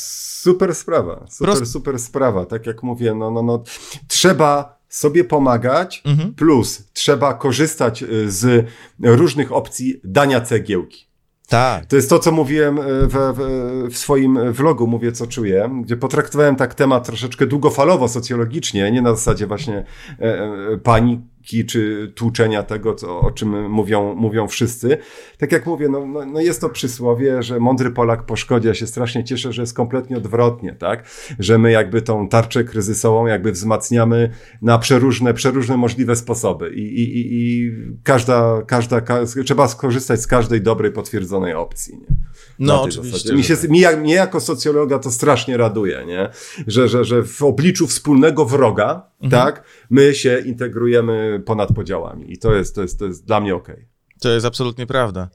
[0.41, 2.45] Super sprawa, super, Prost- super sprawa.
[2.45, 3.63] Tak jak mówię, no, no, no,
[4.07, 6.33] trzeba sobie pomagać, Mhm.
[6.33, 8.67] plus trzeba korzystać y, z
[9.03, 11.10] różnych opcji dania cegiełki.
[11.51, 11.85] Tak.
[11.85, 15.97] To jest to, co mówiłem y, w, w, w swoim vlogu, mówię co czuję, gdzie
[15.97, 19.85] potraktowałem tak temat troszeczkę długofalowo, socjologicznie, nie na zasadzie właśnie
[20.19, 21.30] e, e, paniki
[21.67, 24.97] czy tłuczenia tego, co, o czym mówią, mówią wszyscy.
[25.37, 28.69] Tak jak mówię, no, no, no jest to przysłowie, że mądry Polak po szkodzie.
[28.69, 31.03] Ja się strasznie cieszę, że jest kompletnie odwrotnie, tak?
[31.39, 34.29] Że my jakby tą tarczę kryzysową jakby wzmacniamy
[34.61, 37.71] na przeróżne, przeróżne możliwe sposoby i, i, i,
[38.03, 42.15] każda, każda, ka, trzeba skorzystać z każdej dobrej, potwierdzonej opcji, nie?
[42.59, 43.33] No, oczywiście.
[43.33, 43.69] Mi się, tak.
[43.69, 46.29] mi, jak- mnie jako socjologa to strasznie raduje, nie?
[46.67, 49.43] Że, że, że w obliczu wspólnego wroga, Mhm.
[49.45, 53.55] tak, my się integrujemy ponad podziałami i to jest, to jest, to jest dla mnie
[53.55, 53.91] okej.
[54.21, 55.29] To jest absolutnie prawda.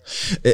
[0.44, 0.52] E,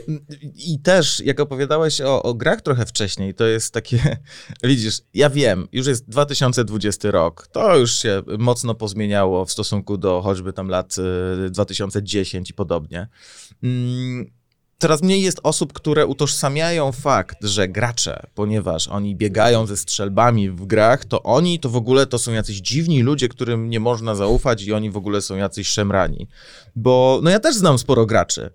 [0.56, 4.16] I też, jak opowiadałeś o, o grach trochę wcześniej, to jest takie,
[4.64, 10.22] widzisz, ja wiem, już jest 2020 rok, to już się mocno pozmieniało w stosunku do
[10.22, 10.96] choćby tam lat
[11.46, 13.08] e, 2010 i podobnie.
[14.82, 20.66] Coraz mniej jest osób, które utożsamiają fakt, że gracze, ponieważ oni biegają ze strzelbami w
[20.66, 24.62] grach, to oni to w ogóle to są jacyś dziwni ludzie, którym nie można zaufać
[24.62, 26.28] i oni w ogóle są jacyś szemrani.
[26.76, 28.50] Bo no ja też znam sporo graczy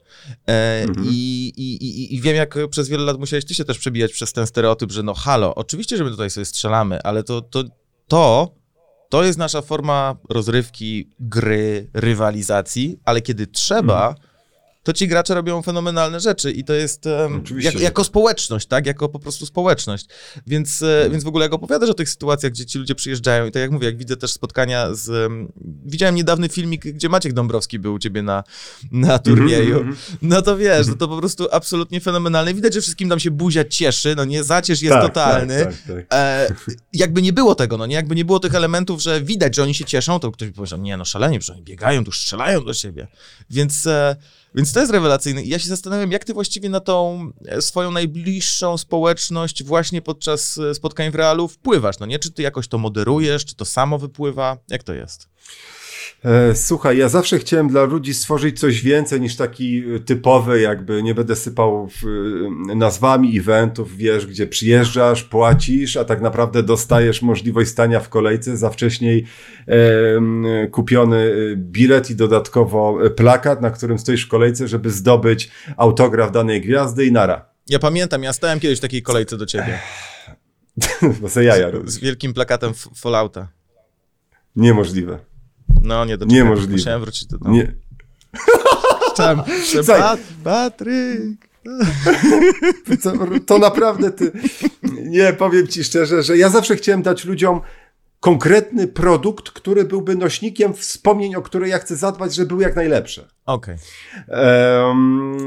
[0.48, 1.08] e, Mhm.
[1.10, 4.34] i, i, i, i wiem, jak przez wiele lat musiałeś ty się też przebijać przez
[4.34, 7.63] ten stereotyp, że no halo, oczywiście, że my tutaj sobie strzelamy, ale to, to,
[8.08, 8.56] to,
[9.10, 14.16] to jest nasza forma rozrywki, gry, rywalizacji, ale kiedy trzeba,
[14.88, 17.06] to ci gracze robią fenomenalne rzeczy i to jest
[17.41, 18.08] Oczywiście, jak, że jako tak.
[18.08, 18.86] społeczność, tak?
[18.86, 20.06] Jako po prostu społeczność.
[20.47, 23.52] Więc, e, więc w ogóle jak opowiadasz o tych sytuacjach, gdzie ci ludzie przyjeżdżają i
[23.52, 25.10] tak jak mówię, jak widzę też spotkania z...
[25.10, 25.52] em,
[25.86, 28.43] Widziałem niedawny filmik, gdzie Maciek Dąbrowski był u ciebie na,
[28.91, 29.78] na turnieju.
[29.78, 32.54] Mhm, No to wiesz, no to po prostu absolutnie fenomenalne.
[32.54, 35.65] Widać, że wszystkim tam się buzia cieszy, no nie, zacierz jest Tak, totalny.
[35.65, 36.06] Tak, tak, tak.
[36.13, 36.56] E,
[36.93, 39.73] jakby nie było tego, no nie, jakby nie było tych elementów, że widać, że oni
[39.73, 42.73] się cieszą, to ktoś by powiedział, nie no szalenie, przecież oni biegają, tu strzelają do
[42.73, 43.08] siebie.
[43.50, 44.15] Więc, e,
[44.55, 45.43] więc to jest rewelacyjne.
[45.43, 50.57] I ja się zastanawiam, jak ty właściwie na tą e, swoją najbliższą społeczność właśnie podczas
[50.57, 52.19] e, spotkań w realu wpływasz, no nie?
[52.19, 54.57] Czy ty jakoś to moderujesz, czy to samo wypływa?
[54.69, 55.29] Jak to jest?
[56.26, 61.04] E, Słuchaj, ja zawsze chciałem dla ludzi stworzyć coś więcej niż taki e, typowy, jakby
[61.04, 62.04] nie będę sypał w,
[62.72, 68.58] e, nazwami eventów, wiesz, gdzie przyjeżdżasz, płacisz, a tak naprawdę dostajesz możliwość stania w kolejce
[68.58, 69.26] za wcześniej
[69.67, 76.62] e, kupiony bilet i dodatkowo plakat, na którym stoisz w kolejce, żeby zdobyć autograf danej
[76.62, 77.50] gwiazdy i nara.
[77.70, 79.80] Ja pamiętam, ja stałem kiedyś w takiej kolejce do ciebie.
[81.22, 81.91] Bo se jaja robisz.
[81.91, 83.48] Z wielkim plakatem Fallouta.
[84.56, 85.20] Niemożliwe.
[85.88, 86.45] No, nie doczekałem.
[86.45, 86.73] Niemożliwe.
[86.73, 87.56] Musiałem wrócić do domu.
[87.56, 87.76] Nie.
[89.13, 89.41] Chciałem.
[89.88, 91.47] Pat, Patryk.
[93.02, 93.13] Co,
[93.45, 94.32] to naprawdę ty.
[95.04, 97.62] Nie, powiem ci szczerze, że ja zawsze chciałem dać ludziom
[98.19, 103.28] konkretny produkt, który byłby nośnikiem wspomnień, o które ja chcę zadbać, żeby były jak najlepsze.
[103.45, 103.76] Okej.
[104.28, 105.38] Em,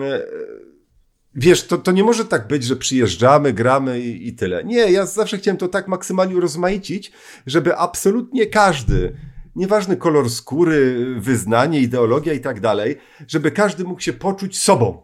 [1.34, 4.64] wiesz, to, to nie może tak być, że przyjeżdżamy, gramy i, i tyle.
[4.64, 7.12] Nie, ja zawsze chciałem to tak maksymalnie urozmaicić,
[7.46, 9.16] żeby absolutnie każdy,
[9.56, 12.96] nieważny kolor skóry, wyznanie, ideologia i tak dalej,
[13.28, 15.02] żeby każdy mógł się poczuć sobą.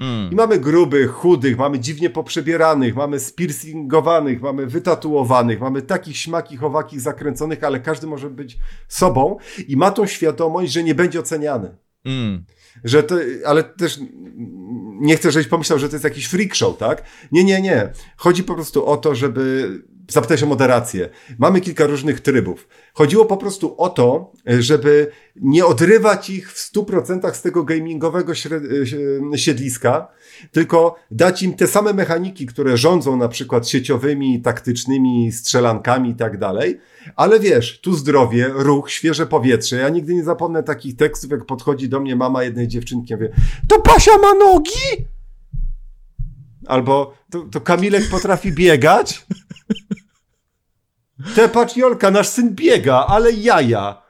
[0.00, 0.32] Mm.
[0.32, 7.00] I mamy grubych, chudych, mamy dziwnie poprzebieranych, mamy spiercingowanych, mamy wytatuowanych, mamy takich śmakich, owakich,
[7.00, 9.36] zakręconych, ale każdy może być sobą
[9.68, 11.76] i ma tą świadomość, że nie będzie oceniany.
[12.04, 12.44] Mm.
[12.84, 14.00] Że to, ale też
[15.00, 17.02] nie chcę, żebyś pomyślał, że to jest jakiś freak show, tak?
[17.32, 17.92] Nie, nie, nie.
[18.16, 19.68] Chodzi po prostu o to, żeby
[20.08, 21.08] zapytać o moderację.
[21.38, 22.68] Mamy kilka różnych trybów.
[22.94, 28.48] Chodziło po prostu o to, żeby nie odrywać ich w 100% z tego gamingowego si-
[29.36, 30.08] siedliska,
[30.50, 36.38] tylko dać im te same mechaniki, które rządzą na przykład sieciowymi, taktycznymi strzelankami i tak
[36.38, 36.80] dalej,
[37.16, 39.76] ale wiesz, tu zdrowie, ruch, świeże powietrze.
[39.76, 43.32] Ja nigdy nie zapomnę takich tekstów, jak podchodzi do mnie mama jednej dziewczynki, ja mówię,
[43.68, 45.06] to Pasia ma nogi?
[46.66, 49.26] Albo to, to Kamilek potrafi biegać?
[51.34, 54.01] Te patrz Jolka, nasz syn biega, ale jaja.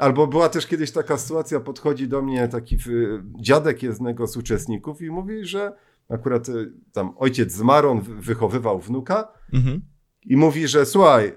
[0.00, 5.02] Albo była też kiedyś taka sytuacja, podchodzi do mnie taki y, dziadek jednego z uczestników
[5.02, 5.72] i mówi, że
[6.08, 9.80] akurat y, tam ojciec zmarł, on wychowywał wnuka Mhm.
[10.22, 11.32] i mówi, że słuchaj,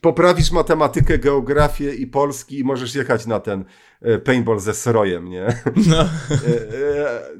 [0.00, 3.64] poprawisz matematykę, geografię i polski i możesz jechać na ten
[4.02, 5.46] e, paintball ze srojem, nie?
[5.88, 5.96] No.
[6.30, 6.74] E,
[7.06, 7.30] e,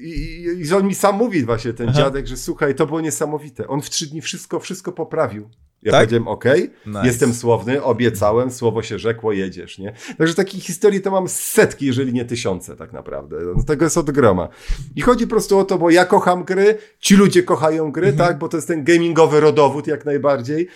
[0.00, 1.98] i- I on mi sam mówi właśnie, ten Aha.
[1.98, 3.68] dziadek, że słuchaj, to było niesamowite.
[3.68, 5.50] On w trzy dni wszystko, wszystko poprawił.
[5.82, 6.00] Ja Tak?
[6.00, 7.00] powiedziałem, okej, Nice.
[7.06, 9.92] jestem słowny, obiecałem, słowo się rzekło, jedziesz, nie?
[10.18, 13.36] Także takich historii to mam setki, jeżeli nie tysiące tak naprawdę.
[13.56, 14.48] No, tego jest od groma.
[14.96, 18.28] I chodzi po prostu o to, bo ja kocham gry, ci ludzie kochają gry, Mhm.
[18.28, 18.38] tak?
[18.38, 20.68] Bo to jest ten gamingowy rodowód jak najbardziej.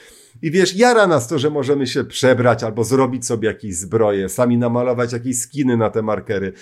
[0.43, 4.59] I wiesz, jara nas to, że możemy się przebrać albo zrobić sobie jakieś zbroje, sami
[4.59, 6.53] namalować jakieś skiny na te markery,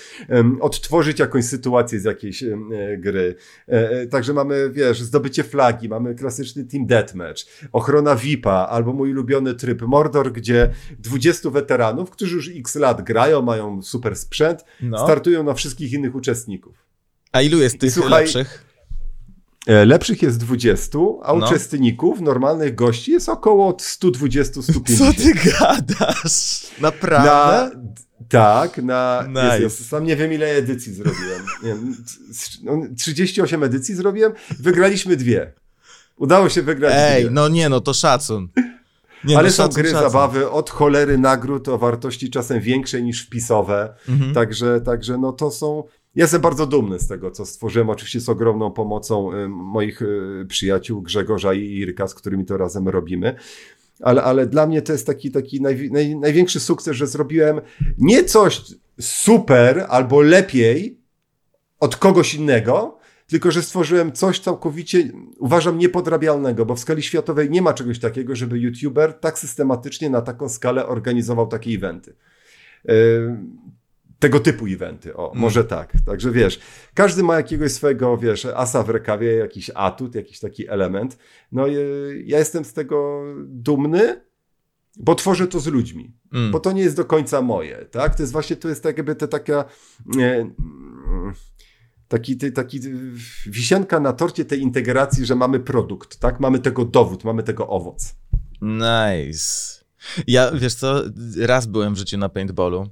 [0.60, 2.56] odtworzyć jakąś sytuację z jakiejś e,
[2.98, 3.34] gry.
[3.68, 9.10] E, e, także mamy, wiesz, zdobycie flagi, mamy klasyczny Team Deathmatch, ochrona VIP-a albo mój
[9.10, 14.98] ulubiony tryb Mordor, gdzie 20 weteranów, którzy już x lat grają, mają super sprzęt, No.
[14.98, 16.84] startują na wszystkich innych uczestników.
[17.32, 18.73] A ilu jest tych Słuchaj, lepszych?
[19.66, 21.46] E, Lepszych jest 20, a No.
[21.46, 24.98] uczestników, normalnych gości jest około od 120-150.
[24.98, 26.66] Co ty gadasz?
[26.80, 27.30] Naprawdę?
[27.30, 27.70] Na,
[28.28, 29.24] tak, na.
[29.28, 29.42] Nice.
[29.60, 31.42] Jest, jest, sam nie wiem, ile edycji zrobiłem.
[31.62, 31.96] Nie wiem,
[32.34, 35.52] c- no, 38 edycji zrobiłem, wygraliśmy dwie.
[36.16, 37.30] Udało się wygrać Ej, dwie.
[37.30, 38.48] no nie, no to szacun.
[39.24, 40.10] Nie, Ale no, są szacun, gry, szacun.
[40.10, 43.94] zabawy od cholery nagród o wartości czasem większej niż wpisowe.
[44.08, 44.34] Mhm.
[44.34, 45.84] Także, także no to są.
[46.14, 47.90] Jestem bardzo dumny z tego, co stworzyłem.
[47.90, 52.88] Oczywiście z ogromną pomocą y, moich y, przyjaciół Grzegorza i Irka, z którymi to razem
[52.88, 53.34] robimy.
[54.00, 57.60] Ale, ale dla mnie to jest taki, taki najwi- naj, największy sukces, że zrobiłem
[57.98, 58.62] nie coś
[59.00, 61.00] super albo lepiej
[61.80, 67.62] od kogoś innego, tylko że stworzyłem coś całkowicie, uważam, niepodrabialnego, bo w skali światowej nie
[67.62, 72.14] ma czegoś takiego, żeby YouTuber tak systematycznie na taką skalę organizował takie eventy.
[74.24, 75.92] Tego typu eventy, o, może tak.
[76.06, 76.60] Także wiesz,
[76.94, 81.18] każdy ma jakiegoś swojego, wiesz, asa w rękawie, jakiś atut, jakiś taki element.
[81.52, 81.72] No i
[82.26, 84.20] ja jestem z tego dumny,
[84.96, 86.50] bo tworzę to z ludźmi Mm.
[86.50, 88.14] bo to nie jest do końca moje, tak?
[88.14, 89.64] To jest właśnie, to jest tak jakby ta taka
[90.18, 90.54] e, mm,
[92.08, 93.10] taki, ty- taki y,
[93.46, 96.40] wisienka na torcie tej integracji, że mamy produkt, tak?
[96.40, 98.14] Mamy tego dowód, mamy tego owoc.
[98.62, 99.84] Nice.
[100.26, 101.02] Ja, wiesz co,
[101.38, 102.88] raz byłem w życiu na paintballu.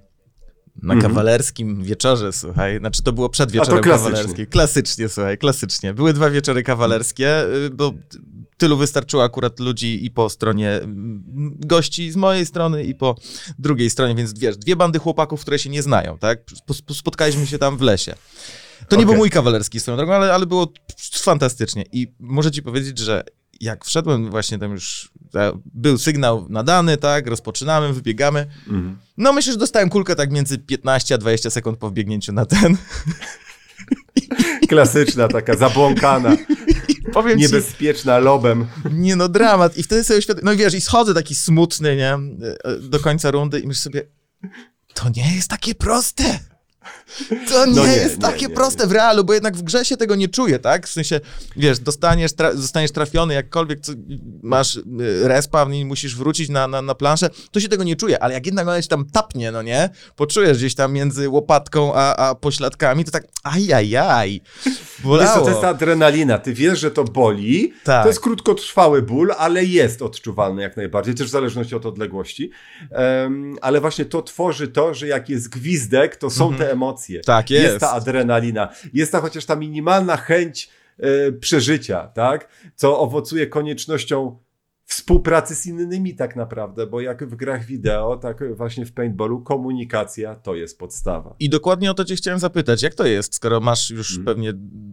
[0.82, 1.12] Na Mhm.
[1.12, 2.78] kawalerskim wieczorze, słuchaj.
[2.78, 4.46] Znaczy, to było przed wieczorem kawalerskim.
[4.46, 5.94] Klasycznie, słuchaj, klasycznie.
[5.94, 7.92] Były dwa wieczory kawalerskie, y, bo
[8.56, 11.24] tylu wystarczyło akurat ludzi i po stronie mm,
[11.58, 13.16] gości z mojej strony i po
[13.58, 16.38] drugiej stronie, więc wiesz, dwie bandy chłopaków, które się nie znają, tak?
[16.70, 18.14] Sp- Spotkaliśmy się tam w lesie.
[18.88, 19.06] To nie Okej.
[19.06, 20.72] był mój kawalerski swoją drogą, ale, ale było
[21.12, 21.85] fantastycznie.
[21.92, 23.24] I muszę ci powiedzieć, że
[23.62, 28.46] jak wszedłem właśnie tam już, e, był sygnał nadany, tak, rozpoczynamy, wybiegamy.
[29.16, 32.77] No myślę, że dostałem kulkę tak między 15 a 20 sekund po wbiegnięciu na ten.
[34.68, 36.37] Klasyczna, taka zabłąkana,
[37.12, 38.66] Powiem ci, niebezpieczna, lobem.
[38.92, 39.79] nie no, dramat.
[39.79, 43.31] I wtedy sobie świadomie, no i wiesz, i schodzę taki smutny, nie, e, do końca
[43.31, 44.03] rundy i myślę sobie,
[44.94, 46.51] to nie jest takie proste.
[47.49, 49.85] To nie, No nie, jest nie, takie nie, proste w realu, bo jednak w grze
[49.85, 50.87] się tego nie czuje, tak?
[50.87, 51.21] W sensie,
[51.57, 53.92] wiesz, dostaniesz, tra zostaniesz trafiony jakkolwiek, co,
[54.42, 54.83] masz y,
[55.23, 58.47] respawn i musisz wrócić na, na, na planszę, to się tego nie czuje, ale jak
[58.47, 59.90] jednak ona się tam tapnie, no nie?
[60.16, 65.45] Poczujesz gdzieś tam między łopatką a, a pośladkami, to tak ajajaj, Wiesz bolało.
[65.45, 66.38] to jest ta adrenalina.
[66.38, 67.73] Ty wiesz, że to boli.
[67.85, 68.03] Tak.
[68.03, 72.51] To jest krótkotrwały ból, ale jest odczuwalny jak najbardziej, też w zależności od odległości.
[72.90, 77.20] Em, ale właśnie to tworzy to, że jak jest gwizdek, to są te emocje.
[77.20, 77.78] Tak jest.
[77.80, 78.68] ta adrenalina.
[78.92, 82.48] Jest ta chociaż ta minimalna chęć e, przeżycia, tak?
[82.74, 84.38] Co owocuje koniecznością
[84.92, 90.35] współpracy z innymi tak naprawdę, bo jak w grach wideo, tak właśnie w paintballu komunikacja
[90.35, 91.35] to jest podstawa.
[91.40, 94.24] I dokładnie o to cię chciałem zapytać, jak to jest, skoro masz już Mhm.
[94.24, 94.52] pewnie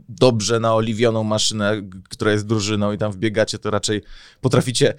[0.10, 4.02] dobrze naoliwioną maszynę, która jest drużyną i tam wbiegacie, to raczej
[4.42, 4.94] potraficie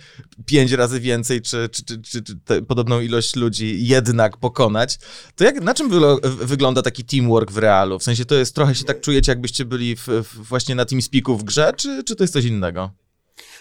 [0.46, 4.98] pięć razy więcej, czy, czy, czy, czy, czy podobną ilość ludzi jednak pokonać.
[5.36, 5.90] To jak, na czym
[6.22, 7.98] wygląda taki teamwork w realu?
[7.98, 11.36] W sensie to jest, trochę się tak czujecie, jakbyście byli w, w, właśnie na TeamSpeaku
[11.36, 12.90] w grze, czy, czy to jest coś innego?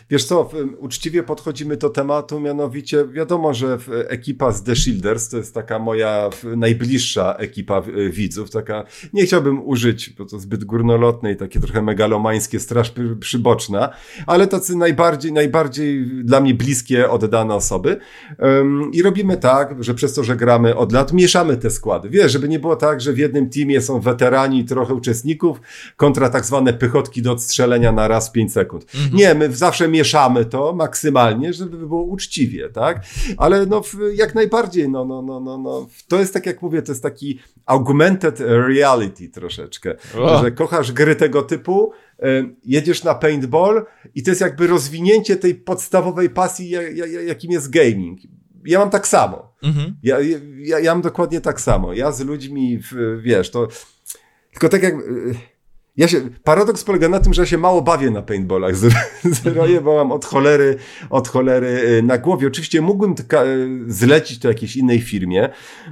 [0.10, 5.54] Wiesz co, uczciwie podchodzimy do tematu, mianowicie wiadomo, że ekipa z The Shielders to jest
[5.54, 11.36] taka moja najbliższa ekipa w- widzów, taka, nie chciałbym użyć, bo to zbyt górnolotne i
[11.36, 13.90] takie trochę megalomańskie, straż przy- przyboczna,
[14.28, 17.98] ale tacy najbardziej, najbardziej dla mnie bliskie, oddane osoby.
[18.94, 22.10] I robimy tak, że przez to, że gramy od lat, mieszamy te składy.
[22.10, 25.62] Wiesz, żeby nie było tak, że w jednym teamie są weterani i trochę uczestników
[25.98, 28.86] kontra tak zwane pychotki do odstrzelenia na raz 5 sekund.
[29.14, 33.04] Nie, my zawsze zamieszamy to maksymalnie, żeby było uczciwie, tak?
[33.38, 33.82] Ale no
[34.14, 37.40] jak najbardziej, no, no, no, no, no, to jest tak jak mówię, to jest taki
[37.66, 40.42] augmented reality troszeczkę, o.
[40.42, 41.92] że kochasz gry tego typu,
[42.66, 43.86] jedziesz na paintball
[44.16, 46.70] i to jest jakby rozwinięcie tej podstawowej pasji,
[47.28, 48.20] jakim jest gaming.
[48.66, 49.54] Ja mam tak samo.
[49.64, 49.96] Mhm.
[50.04, 50.18] Ja,
[50.58, 51.94] ja, ja mam dokładnie tak samo.
[51.94, 52.80] Ja z ludźmi,
[53.22, 53.68] wiesz, to
[54.52, 54.96] tylko tak jak
[56.00, 58.94] ja się, paradoks polega na tym, że ja się mało bawię na paintballach z,
[59.40, 60.76] z roje, bo mam od cholery,
[61.10, 62.48] od cholery y, na głowie.
[62.48, 65.50] Oczywiście mógłbym y, zlecić to jakiejś innej firmie,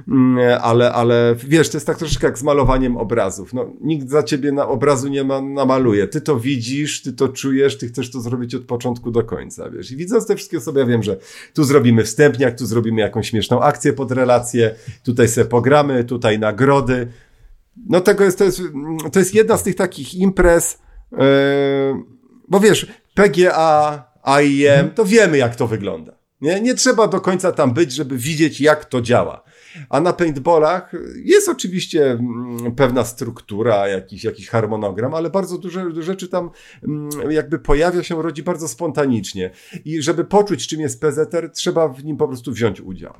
[0.08, 3.54] mm, ale, ale wiesz, to jest tak troszeczkę jak z malowaniem obrazów.
[3.54, 6.06] No, nikt za ciebie na obrazu nie ma, namaluje.
[6.06, 9.90] Ty to widzisz, ty to czujesz, ty chcesz to zrobić od początku do końca, wiesz.
[9.90, 11.16] I widząc te wszystkie osoby, ja wiem, że
[11.54, 17.08] tu zrobimy wstępniak, tu zrobimy jakąś śmieszną akcję pod relację, tutaj se pogramy, tutaj nagrody,
[17.86, 18.62] no tego jest, to jest,
[19.12, 20.78] to jest jedna z tych takich imprez,
[21.12, 21.18] yy,
[22.48, 26.18] bo wiesz, PGA, AIM, to wiemy jak to wygląda.
[26.40, 26.60] Nie?
[26.60, 29.42] nie trzeba do końca tam być, żeby widzieć jak to działa.
[29.88, 30.92] A na paintballach
[31.24, 36.50] jest oczywiście mm, pewna struktura, jakiś, jakiś harmonogram, ale bardzo dużo rzeczy tam
[36.82, 39.50] mm, jakby pojawia się, rodzi bardzo spontanicznie.
[39.84, 43.14] I żeby poczuć, czym jest PZR, trzeba w nim po prostu wziąć udział.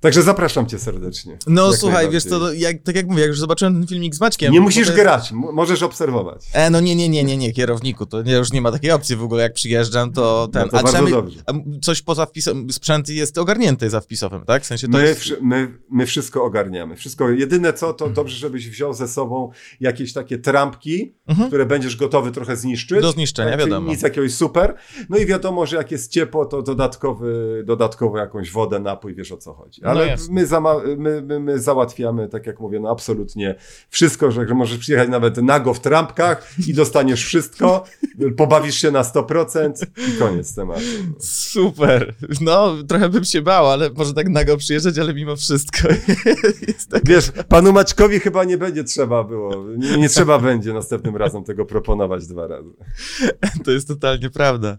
[0.00, 1.38] Także zapraszam cię serdecznie.
[1.46, 4.52] No słuchaj, wiesz co, jak, tak jak mówię, jak już zobaczyłem ten filmik z Maćkiem...
[4.52, 4.98] Nie musisz jest...
[4.98, 6.44] grać, możesz obserwować.
[6.52, 9.16] E, no nie, nie, nie, nie, nie, kierowniku, to nie, już nie ma takiej opcji
[9.16, 10.62] w ogóle, jak przyjeżdżam, to ten...
[10.62, 11.40] No to a bardzo dobrze.
[11.82, 14.62] Coś poza wpisem, sprzęt jest ogarnięty za wpisowym, tak?
[14.62, 15.20] W sensie to my, jest...
[15.42, 20.38] my, my wszystko ogarniamy, wszystko, jedyne co, to dobrze, żebyś wziął ze sobą jakieś takie
[20.38, 21.48] trampki, mhm.
[21.48, 23.00] które będziesz gotowy trochę zniszczyć.
[23.00, 23.90] Do zniszczenia, tak, wiadomo.
[23.90, 24.74] Nic jakiegoś super.
[25.08, 29.36] No i wiadomo, że jak jest ciepło, to dodatkowy, dodatkowo jakąś wodę, napój, wiesz o
[29.36, 29.85] co chodzi.
[29.86, 33.54] No Ale no my my, my, my załatwiamy, tak jak mówię, no absolutnie
[33.90, 37.84] wszystko, że, że możesz przyjechać nawet nago w trampkach i dostaniesz wszystko,
[38.36, 40.80] pobawisz się na 100% i koniec tematu.
[41.18, 42.14] Super.
[42.40, 45.88] No, trochę bym się bał, ale może tak nago przyjeżdżać, ale mimo wszystko.
[46.90, 47.02] tak...
[47.04, 51.66] Wiesz, panu Maćkowi chyba nie będzie trzeba było, nie, nie trzeba będzie następnym razem tego
[51.66, 52.70] proponować dwa razy.
[53.64, 54.78] To jest totalnie prawda.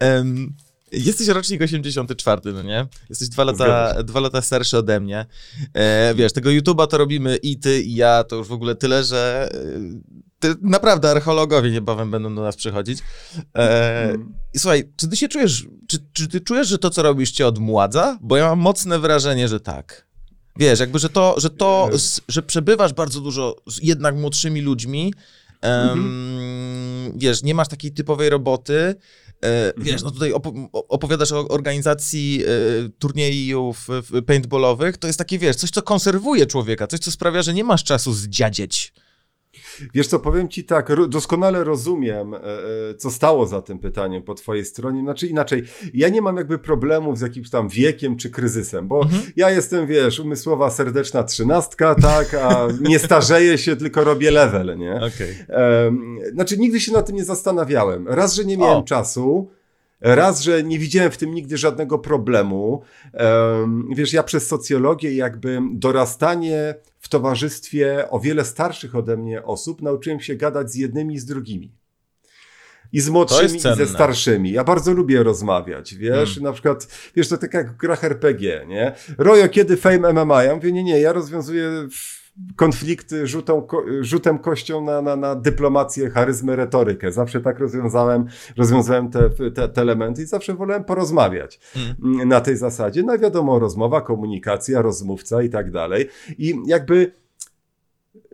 [0.00, 0.54] Um,
[0.92, 2.86] Jesteś rocznik 84, no nie?
[3.08, 5.26] Jesteś dwa lata, dwa lata starszy ode mnie.
[5.74, 9.04] E, wiesz, tego YouTube'a to robimy i ty, i ja, to już w ogóle tyle,
[9.04, 9.58] że e,
[10.38, 12.98] ty, naprawdę archeologowie niebawem będą do nas przychodzić.
[13.54, 14.34] E, mm.
[14.54, 17.46] I słuchaj, czy ty się czujesz, czy, czy ty czujesz, że to, co robisz, cię
[17.46, 18.18] odmładza?
[18.22, 20.06] Bo ja mam mocne wrażenie, że tak.
[20.56, 21.90] Wiesz, jakby, że to, że to,
[22.28, 25.14] że przebywasz bardzo dużo z jednak młodszymi ludźmi,
[25.62, 28.94] um, wiesz, nie masz takiej typowej roboty,
[29.25, 29.25] E,
[29.76, 30.32] wiesz, no tutaj
[30.72, 33.88] opowiadasz o organizacji e, turniejów
[34.26, 37.84] paintballowych, to jest takie, wiesz, coś, co konserwuje człowieka, coś, co sprawia, że nie masz
[37.84, 38.92] czasu zdziadzieć.
[39.94, 42.40] Wiesz co, powiem ci tak, doskonale rozumiem, e,
[42.98, 45.00] co stało za tym pytaniem po twojej stronie.
[45.02, 45.62] Znaczy inaczej,
[45.94, 49.22] ja nie mam jakby problemów z jakimś tam wiekiem czy kryzysem, bo mhm.
[49.36, 54.94] ja jestem, wiesz, umysłowa, serdeczna trzynastka, tak, a nie starzeję się, tylko robię level, nie?
[54.94, 55.46] Okay.
[56.32, 58.08] Znaczy nigdy się na tym nie zastanawiałem.
[58.08, 58.82] Raz, że nie miałem o.
[58.82, 59.50] czasu,
[60.00, 62.82] Raz, że nie widziałem w tym nigdy żadnego problemu.
[63.96, 70.20] Wiesz, ja przez socjologię jakby dorastanie w towarzystwie o wiele starszych ode mnie osób nauczyłem
[70.20, 71.72] się gadać z jednymi i z drugimi.
[72.92, 74.52] I z młodszymi, i ze starszymi.
[74.52, 76.44] Ja bardzo lubię rozmawiać, wiesz, hmm.
[76.44, 78.92] na przykład, wiesz, to tak jak w grach RPG, nie?
[79.18, 80.44] Rojo, kiedy Fame MMA?
[80.44, 81.88] Ja mówię, nie, nie, ja rozwiązuję
[82.56, 83.66] konflikty rzutą,
[84.00, 87.12] rzutem kością na, na, na dyplomację, charyzmę, retorykę.
[87.12, 92.28] Zawsze tak rozwiązałem, rozwiązałem te, te, te elementy i zawsze wolałem porozmawiać hmm.
[92.28, 93.02] na tej zasadzie.
[93.02, 96.08] No wiadomo, rozmowa, komunikacja, rozmówca i tak dalej.
[96.38, 97.12] I jakby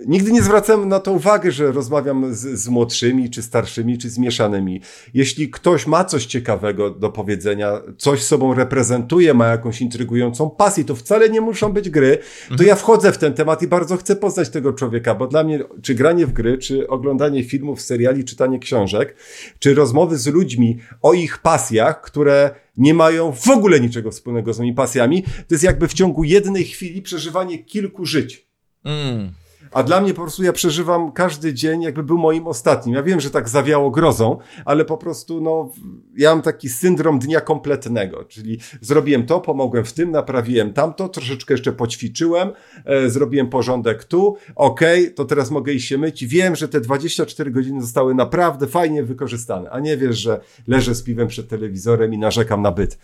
[0.06, 4.80] Nigdy nie zwracałem na to uwagę, że rozmawiam z, z, młodszymi, czy starszymi, czy zmieszanymi.
[5.14, 10.94] Jeśli ktoś ma coś ciekawego do powiedzenia, coś sobą reprezentuje, ma jakąś intrygującą pasję, to
[10.94, 12.18] wcale nie muszą być gry,
[12.48, 12.68] to mhm.
[12.68, 15.94] ja wchodzę w ten temat i bardzo chcę poznać tego człowieka, bo dla mnie czy
[15.94, 19.16] granie w gry, czy oglądanie filmów, seriali, czytanie książek,
[19.58, 24.58] czy rozmowy z ludźmi o ich pasjach, które nie mają w ogóle niczego wspólnego z
[24.58, 28.46] moimi pasjami, to jest jakby w ciągu jednej chwili przeżywanie kilku żyć.
[28.84, 29.32] Mm.
[29.72, 32.94] A dla mnie po prostu ja przeżywam każdy dzień, jakby był moim ostatnim.
[32.94, 35.70] Ja wiem, że tak zawiało grozą, ale po prostu, no,
[36.16, 41.54] ja mam taki syndrom dnia kompletnego, czyli zrobiłem to, pomogłem w tym, naprawiłem tamto, troszeczkę
[41.54, 42.52] jeszcze poćwiczyłem,
[42.84, 46.26] e, zrobiłem porządek tu, okej, okay, to teraz mogę iść się myć.
[46.26, 51.02] Wiem, że te 24 godziny zostały naprawdę fajnie wykorzystane, a nie wiesz, że leżę z
[51.02, 52.98] piwem przed telewizorem i narzekam na byt.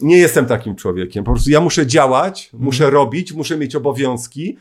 [0.00, 1.24] Nie jestem takim człowiekiem.
[1.24, 4.56] Po prostu ja muszę działać, muszę robić, muszę mieć obowiązki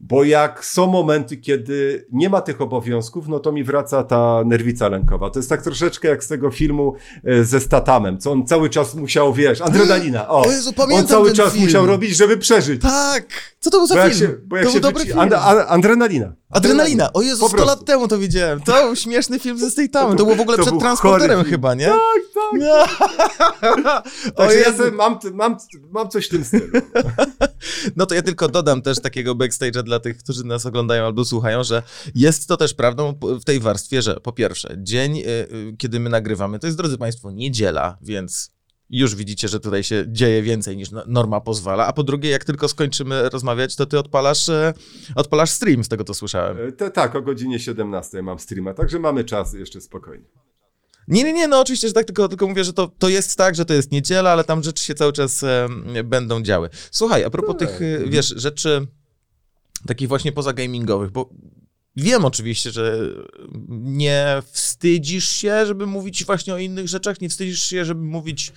[0.00, 4.88] Bo jak są momenty, kiedy nie ma tych obowiązków, no to mi wraca ta nerwica
[4.88, 5.30] lękowa.
[5.30, 8.94] To jest tak troszeczkę jak z tego filmu e, ze Statamem, co on cały czas
[8.94, 10.28] musiał, wiesz, adrenalina.
[10.28, 11.64] O, O Jezu, on cały czas film.
[11.64, 12.82] musiał robić, żeby przeżyć.
[12.82, 13.24] Tak!
[13.60, 14.14] Co to był za Bo film?
[14.14, 15.18] się, bo jak to się był dobry film.
[15.18, 16.32] and, a- adrenalina.
[16.50, 17.12] Adrenalina!
[17.12, 17.76] O Jezu, Po 100 prostu.
[17.76, 18.60] lat temu to widziałem.
[18.60, 20.16] To był śmieszny film ze Statehamem.
[20.16, 21.86] To było w ogóle To przed transporterem chyba, nie?
[21.86, 21.98] Tak,
[22.34, 24.04] tak.
[24.34, 24.82] o Także ja Jezu.
[24.92, 25.56] mam, mam,
[25.92, 26.66] mam coś w tym stylu.
[27.96, 31.64] No to ja tylko dodam też takiego backstage'a dla tych, którzy nas oglądają albo słuchają,
[31.64, 31.82] że
[32.14, 36.10] jest to też prawdą w tej warstwie, że po pierwsze, dzień, y, y, kiedy my
[36.10, 38.54] nagrywamy, to jest, drodzy Państwo, niedziela, więc
[38.90, 42.44] już widzicie, że tutaj się dzieje więcej niż no- norma pozwala, a po drugie, jak
[42.44, 44.72] tylko skończymy rozmawiać, to ty odpalasz, e,
[45.14, 46.68] odpalasz stream, z tego co słyszałem.
[46.68, 50.24] E, To, tak, o godzinie 17 mam streama, także mamy czas jeszcze spokojnie.
[51.08, 53.54] Nie, nie, nie, no oczywiście, że tak, tylko, tylko mówię, że to, to jest tak,
[53.54, 55.68] że to jest niedziela, ale tam rzeczy się cały czas e,
[56.04, 56.70] będą działy.
[56.90, 57.68] Słuchaj, a propos Tak.
[57.68, 58.86] tych, e, wiesz, rzeczy
[59.86, 61.30] takich właśnie poza gamingowych, bo
[61.96, 62.98] wiem oczywiście, że
[63.68, 68.52] nie wstydzisz się, żeby mówić właśnie o innych rzeczach, nie wstydzisz się, żeby mówić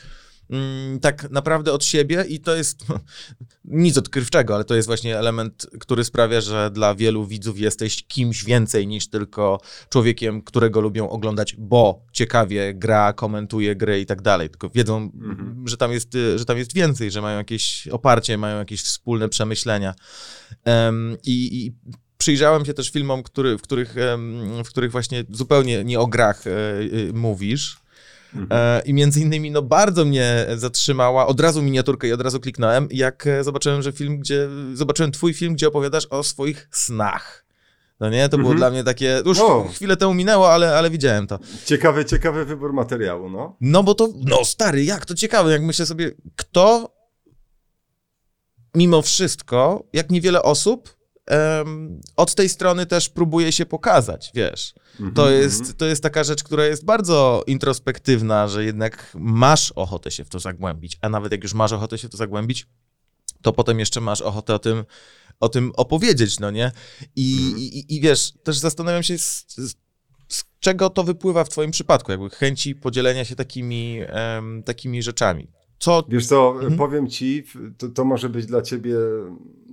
[0.49, 2.85] mm, tak naprawdę od siebie i to jest
[3.65, 8.43] nic odkrywczego, ale to jest właśnie element, który sprawia, że dla wielu widzów jesteś kimś
[8.43, 14.49] więcej niż tylko człowiekiem, którego lubią oglądać, bo ciekawie gra, komentuje gry i tak dalej,
[14.49, 15.67] tylko wiedzą, Mhm.
[15.67, 19.93] że, tam jest, że tam jest więcej, że mają jakieś oparcie, mają jakieś wspólne przemyślenia.
[20.63, 21.73] Em, i, I
[22.17, 23.95] przyjrzałem się też filmom, który, w, których,
[24.65, 27.77] w których właśnie zupełnie nie o grach e, e, mówisz.
[28.51, 32.87] E, I między innymi, no bardzo mnie zatrzymała, od razu miniaturkę i od razu kliknąłem,
[32.91, 37.45] jak e, zobaczyłem, że film, gdzie, zobaczyłem twój film, gdzie opowiadasz o swoich snach.
[37.99, 38.57] No nie, to było Mhm.
[38.57, 39.67] dla mnie takie, już O.
[39.73, 41.39] chwilę temu minęło, ale, ale widziałem to.
[41.65, 43.55] Ciekawy, ciekawy wybór materiału, no.
[43.61, 46.93] No bo to, no stary, jak to ciekawe, jak myślę sobie, kto
[48.75, 50.96] mimo wszystko, jak niewiele osób,
[51.27, 54.73] em, od tej strony też próbuje się pokazać, wiesz.
[54.97, 60.11] To Mhm, jest, to jest taka rzecz, która jest bardzo introspektywna, że jednak masz ochotę
[60.11, 62.67] się w to zagłębić, a nawet jak już masz ochotę się w to zagłębić,
[63.41, 64.85] to potem jeszcze masz ochotę o tym,
[65.39, 66.71] o tym opowiedzieć, no nie?
[67.15, 67.57] I, Mhm.
[67.59, 69.75] i, i wiesz, też zastanawiam się, z, z,
[70.27, 75.47] z czego to wypływa w twoim przypadku, jakby chęci podzielenia się takimi, em, takimi rzeczami.
[75.87, 76.03] Co...
[76.09, 76.77] Wiesz co, Mhm.
[76.77, 77.43] powiem ci,
[77.77, 78.95] to, to może być dla ciebie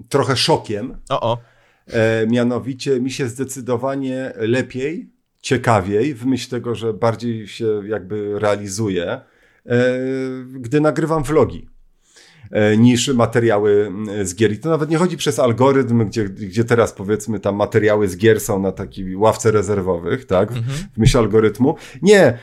[0.09, 0.97] trochę szokiem.
[1.09, 1.39] O, o.
[1.87, 5.09] E, mianowicie mi się zdecydowanie lepiej,
[5.41, 9.21] ciekawiej, w myśl tego, że bardziej się jakby realizuję, e,
[10.53, 11.69] gdy nagrywam vlogi
[12.51, 14.53] e, niż materiały mm, z gier.
[14.53, 18.41] I to nawet nie chodzi przez algorytm, gdzie, gdzie teraz powiedzmy tam materiały z gier
[18.41, 20.77] są na takiej ławce rezerwowych, tak, w, Mhm.
[20.95, 21.77] w myśl algorytmu.
[22.03, 22.39] Nie,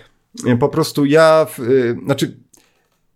[0.59, 2.37] po prostu ja, w, y, znaczy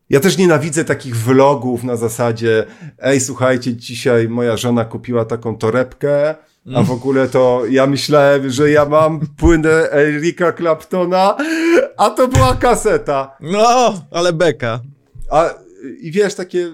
[0.10, 2.66] ja też nienawidzę takich vlogów na zasadzie
[3.00, 6.36] ej, słuchajcie, dzisiaj moja żona kupiła taką torebkę,
[6.76, 11.38] a w ogóle to ja myślałem, że ja mam płynę Erika Claptona,
[11.98, 13.38] a to była kaseta.
[13.42, 14.80] No, ale beka.
[15.32, 15.50] A,
[16.02, 16.72] I wiesz, takie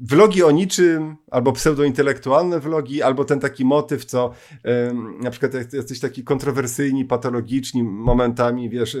[0.00, 4.30] vlogi o niczym, albo pseudointelektualne vlogi, albo ten taki motyw, co
[5.20, 8.96] na przykład jesteś taki kontrowersyjni, patologiczni momentami, wiesz,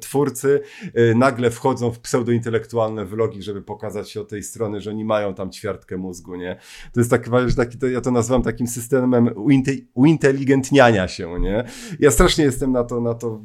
[0.00, 0.60] twórcy
[0.94, 5.34] e, nagle wchodzą w pseudointelektualne vlogi, żeby pokazać się od tej strony, że oni mają
[5.34, 6.56] tam ćwiartkę mózgu, nie?
[6.92, 11.64] To jest tak, wiesz, taki, to, ja to nazywam takim systemem uinte, uinteligentniania się, nie?
[12.00, 13.40] Ja strasznie jestem na to, na to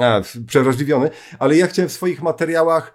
[0.00, 2.94] a, przerażliwiony, ale ja chciałem w swoich materiałach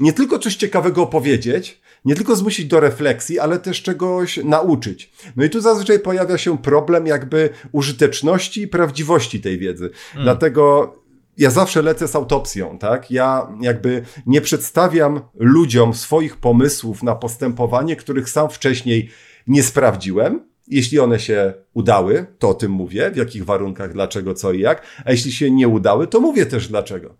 [0.00, 5.12] nie tylko coś ciekawego opowiedzieć, nie tylko zmusić do refleksji, ale też czegoś nauczyć.
[5.36, 9.90] No i tu zazwyczaj pojawia się problem jakby użyteczności i prawdziwości tej wiedzy.
[10.22, 10.94] Dlatego
[11.38, 13.10] ja zawsze lecę z autopsją, tak?
[13.10, 19.10] Ja jakby nie przedstawiam ludziom swoich pomysłów na postępowanie, których sam wcześniej
[19.46, 20.53] nie sprawdziłem.
[20.68, 24.82] Jeśli one się udały, to o tym mówię, w jakich warunkach, dlaczego, co i jak,
[25.04, 27.14] a jeśli się nie udały, to mówię też dlaczego.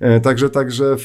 [0.00, 0.96] E, Także, także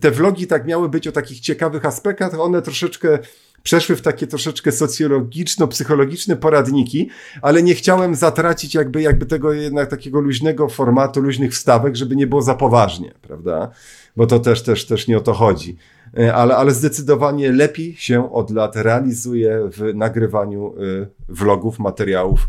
[0.00, 3.18] te vlogi tak miały być o takich ciekawych aspektach, one troszeczkę
[3.62, 7.08] przeszły w takie troszeczkę socjologiczno-psychologiczne poradniki,
[7.42, 12.26] ale nie chciałem zatracić jakby, jakby tego jednak takiego luźnego formatu, luźnych wstawek, żeby nie
[12.26, 13.70] było za poważnie, prawda?
[14.16, 15.76] Bo to też, też, też nie o to chodzi.
[16.18, 22.48] E, Ale, ale zdecydowanie lepiej się od lat realizuje w nagrywaniu y, vlogów, materiałów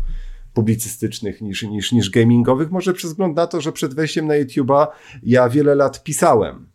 [0.54, 2.70] publicystycznych niż, niż, niż gamingowych.
[2.70, 4.86] Może przez wzgląd na to, że przed wejściem na YouTube'a
[5.22, 6.66] ja wiele lat pisałem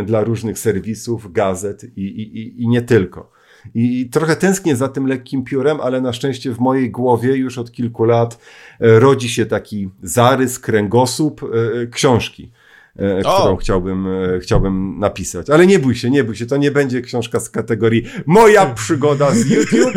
[0.00, 3.38] y, dla różnych serwisów, gazet i, i, i, i nie tylko.
[3.74, 7.72] I trochę tęsknię za tym lekkim piórem, ale na szczęście w mojej głowie już od
[7.72, 8.38] kilku lat
[8.80, 12.52] e, rodzi się taki zarys, kręgosłup e, książki.
[12.98, 13.38] E, O!
[13.40, 15.50] którą chciałbym, e, chciałbym napisać.
[15.50, 19.30] Ale nie bój się, nie bój się, to nie będzie książka z kategorii moja przygoda
[19.34, 19.94] z YouTube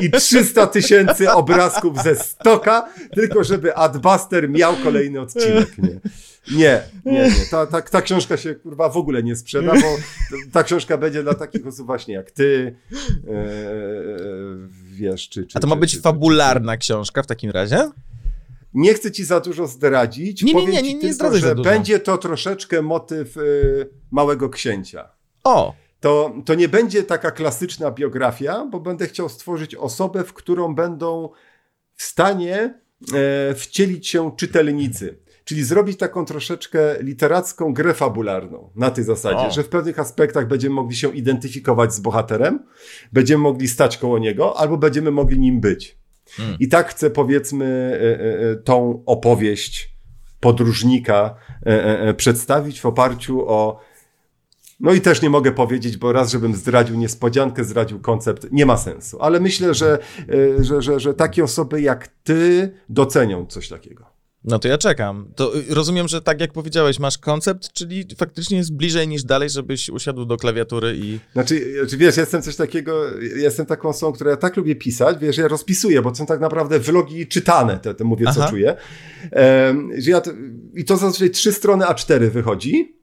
[0.00, 6.00] i 300 tysięcy obrazków ze stoka, tylko żeby Adbuster miał kolejny odcinek, nie.
[6.56, 7.30] Nie, nie, nie.
[7.50, 9.96] Ta, ta, ta książka się kurwa w ogóle nie sprzeda, bo
[10.52, 13.44] ta książka będzie dla takich osób właśnie jak ty, e,
[14.92, 17.90] wiesz, czy, czy A to ma być czy- fabularna książka w takim razie?
[18.74, 20.42] Nie chcę ci za dużo zdradzić.
[20.42, 25.08] Nie, nie, nie, nie, nie za że będzie to troszeczkę motyw y, Małego Księcia.
[25.44, 30.74] O, To, to nie będzie taka klasyczna biografia, bo będę chciał stworzyć osobę, w którą
[30.74, 31.28] będą
[31.94, 32.80] w stanie
[33.14, 35.18] e, wcielić się czytelnicy.
[35.44, 39.50] Czyli zrobić taką troszeczkę literacką grę fabularną na tej zasadzie, O.
[39.50, 42.66] że w pewnych aspektach będziemy mogli się identyfikować z bohaterem,
[43.12, 45.98] będziemy mogli stać koło niego, albo będziemy mogli nim być.
[46.36, 46.56] Hmm.
[46.60, 49.98] I tak chcę, powiedzmy, e, e, e, tą opowieść
[50.40, 51.34] podróżnika
[52.16, 53.80] przedstawić w oparciu o.
[54.80, 58.76] No i też nie mogę powiedzieć, bo raz, żebym zdradził niespodziankę, zdradził koncept, nie ma
[58.76, 59.18] sensu.
[59.20, 59.98] Ale myślę, że,
[60.58, 64.07] że, że, że takie osoby jak ty docenią coś takiego.
[64.44, 65.32] No to ja czekam.
[65.36, 69.50] To y, rozumiem, że tak jak powiedziałeś, masz koncept, czyli faktycznie jest bliżej niż dalej,
[69.50, 71.18] żebyś usiadł do klawiatury i...
[71.32, 73.04] Znaczy, znaczy, wiesz, jestem coś takiego,
[73.36, 76.78] jestem taką osobą, która ja tak lubię pisać, wiesz, ja rozpisuję, bo są tak naprawdę
[76.78, 78.50] vlogi czytane, te, te mówię, co Aha.
[78.50, 78.76] czuję.
[79.30, 80.30] Em, że ja to,
[80.74, 82.97] I to zazwyczaj trzy strony A4 wychodzi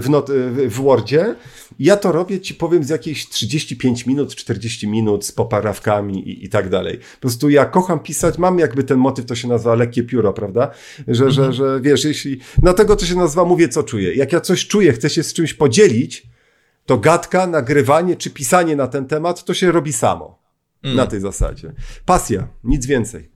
[0.00, 1.34] w, not, w, w Wordzie.
[1.78, 6.48] Ja to robię, ci powiem, z jakieś 35 minut, 40 minut z poprawkami i, i
[6.48, 6.98] tak dalej.
[6.98, 10.70] Po prostu ja kocham pisać, mam jakby ten motyw, to się nazywa lekkie pióro, prawda?
[11.08, 14.14] Że, że, że wiesz, jeśli, dlatego to się nazywa mówię, co czuję.
[14.14, 16.26] Jak ja coś czuję, chcę się z czymś podzielić,
[16.86, 20.40] to gadka, nagrywanie czy pisanie na ten temat, to się robi samo.
[20.82, 21.72] Na tej zasadzie.
[22.04, 23.30] Pasja, nic więcej.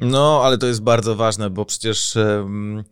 [0.00, 2.84] No, ale to jest bardzo ważne, bo przecież em,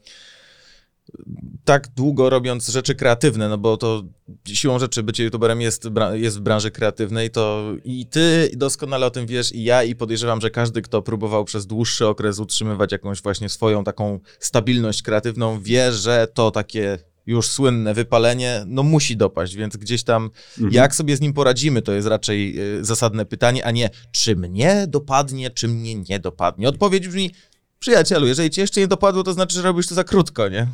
[1.64, 4.02] tak długo robiąc rzeczy kreatywne, no bo to
[4.48, 9.26] siłą rzeczy bycie youtuberem jest, jest w branży kreatywnej, to i ty doskonale o tym
[9.26, 13.48] wiesz, i ja, i podejrzewam, że każdy, kto próbował przez dłuższy okres utrzymywać jakąś właśnie
[13.48, 19.76] swoją taką stabilność kreatywną, wie, że to takie już słynne wypalenie, no musi dopaść, więc
[19.76, 20.30] gdzieś tam
[20.70, 24.86] jak sobie z nim poradzimy, to jest raczej y, zasadne pytanie, a nie czy mnie
[24.88, 26.68] dopadnie, czy mnie nie dopadnie.
[26.68, 27.30] Odpowiedź brzmi,
[27.78, 30.66] przyjacielu, jeżeli cię jeszcze nie dopadło, to znaczy, że robisz to za krótko, nie?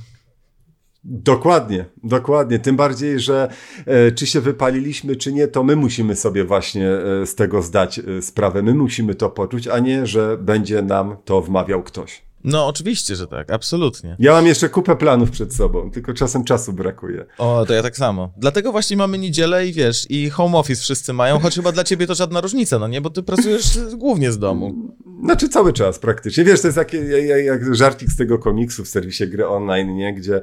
[1.04, 2.58] Dokładnie, dokładnie.
[2.58, 3.48] Tym bardziej, że
[3.86, 7.98] e, czy się wypaliliśmy, czy nie, to my musimy sobie właśnie e, z tego zdać
[7.98, 8.62] e, sprawę.
[8.62, 12.22] My musimy to poczuć, a nie, że będzie nam to wmawiał ktoś.
[12.44, 14.16] No oczywiście, że tak, absolutnie.
[14.18, 17.26] Ja mam jeszcze kupę planów przed sobą, tylko czasem czasu brakuje.
[17.38, 18.32] O, to ja tak samo.
[18.36, 22.06] Dlatego właśnie mamy niedzielę i wiesz, i home office wszyscy mają, choć chyba dla ciebie
[22.06, 23.00] to żadna różnica, no nie?
[23.00, 24.94] Bo ty pracujesz głównie z domu.
[25.24, 26.44] Znaczy cały czas praktycznie.
[26.44, 30.14] Wiesz, to jest jak, jak, jak żarcik z tego komiksu w serwisie gry online, nie?
[30.14, 30.42] Gdzie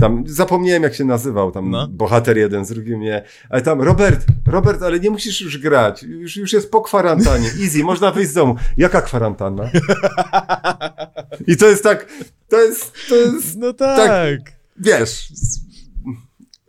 [0.00, 1.88] tam, zapomniałem jak się nazywał, tam No.
[1.88, 3.22] bohater jeden z drugim, nie?
[3.50, 7.84] Ale tam, Robert, Robert, ale nie musisz już grać, już, już jest po kwarantannie, easy,
[7.84, 8.56] można wyjść z domu.
[8.76, 9.70] Jaka kwarantanna?
[11.46, 12.06] I to jest tak,
[12.48, 14.40] to jest, to jest, No tak.
[14.76, 15.28] wiesz,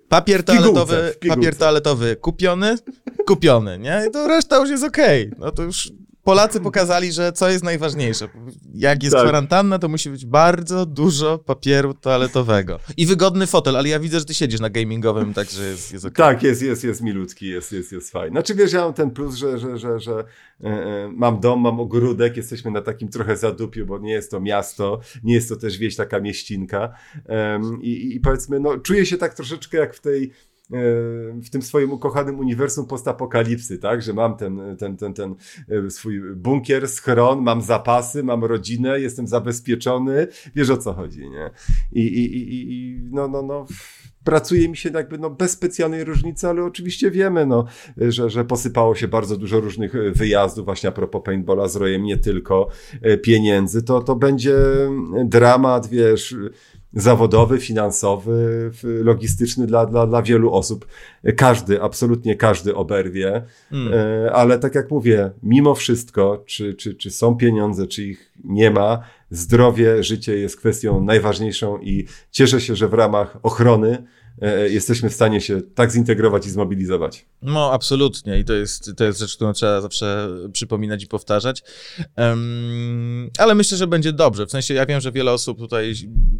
[0.09, 1.35] Papier toaletowy, pigułce.
[1.35, 2.75] papier toaletowy kupiony,
[3.25, 4.03] kupiony, nie?
[4.07, 5.31] I to reszta już jest okej.
[5.39, 5.91] No to już
[6.27, 8.29] Polacy pokazali, że co jest najważniejsze.
[8.73, 9.23] Jak jest Tak.
[9.23, 12.79] kwarantanna, to musi być bardzo dużo papieru toaletowego.
[12.97, 16.07] I wygodny fotel, ale ja widzę, że ty siedzisz na gamingowym, także jest, jest.
[16.15, 18.31] Tak, jest, jest, jest milutki, jest, jest, jest fajny.
[18.31, 20.23] Znaczy wiesz, ja mam ten plus, że, że, że, że
[20.63, 24.99] e, mam dom, mam ogródek, jesteśmy na takim trochę zadupiu, bo nie jest to miasto,
[25.23, 26.93] nie jest to też wieś taka mieścinka
[27.25, 30.31] Em, i, i, powiedzmy, no czuję się tak troszeczkę jak w tej
[31.43, 35.35] w tym swoim ukochanym uniwersum postapokalipsy, tak, że mam ten, ten, ten, ten
[35.85, 41.49] e, swój bunkier, schron, mam zapasy, mam rodzinę, jestem zabezpieczony, wiesz o co chodzi, nie?
[41.91, 43.65] I, i, i, i- no, no, no,
[44.23, 47.65] pracuje mi się jakby no, bez specjalnej różnicy, ale oczywiście wiemy, no,
[47.97, 52.03] że, że posypało się bardzo dużo różnych e, wyjazdów, właśnie a propos paintballa z rojem,
[52.03, 52.69] nie tylko
[53.01, 54.55] e, pieniędzy, to, to będzie
[55.25, 56.35] dramat, wiesz,
[57.01, 60.87] zawodowy, finansowy, logistyczny dla, dla, dla wielu osób.
[61.35, 63.93] Każdy, absolutnie każdy oberwie, Mm.
[63.93, 68.71] E, ale tak jak mówię, mimo wszystko, czy, czy, czy są pieniądze, czy ich nie
[68.71, 74.03] ma, zdrowie, życie jest kwestią najważniejszą i cieszę się, że w ramach ochrony
[74.69, 77.25] jesteśmy w stanie się tak zintegrować i zmobilizować.
[77.41, 78.39] No, absolutnie.
[78.39, 81.63] I to jest, to jest rzecz, którą trzeba zawsze przypominać i powtarzać.
[82.15, 84.45] Em, ale myślę, że będzie dobrze.
[84.45, 85.93] W sensie ja wiem, że wiele osób tutaj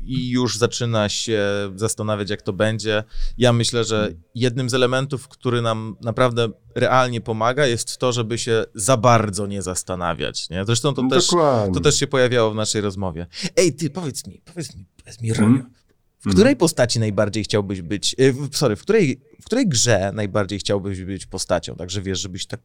[0.06, 1.41] i już zaczyna się
[1.76, 3.04] zastanawiać, jak to będzie.
[3.38, 8.66] Ja myślę, że jednym z elementów, który nam naprawdę realnie pomaga, jest to, żeby się
[8.76, 10.50] za bardzo nie zastanawiać.
[10.50, 10.66] Nie?
[10.66, 11.74] Zresztą to też, Dokładnie.
[11.74, 13.28] to też się pojawiało w naszej rozmowie.
[13.56, 15.77] Ej, ty, powiedz mi, powiedz mi, powiedz mi, Ronio, Hmm?
[16.28, 21.04] W której postaci najbardziej chciałbyś być, y, sorry, w której, w której grze najbardziej chciałbyś
[21.04, 21.76] być postacią?
[21.76, 22.60] Także wiesz, żebyś tak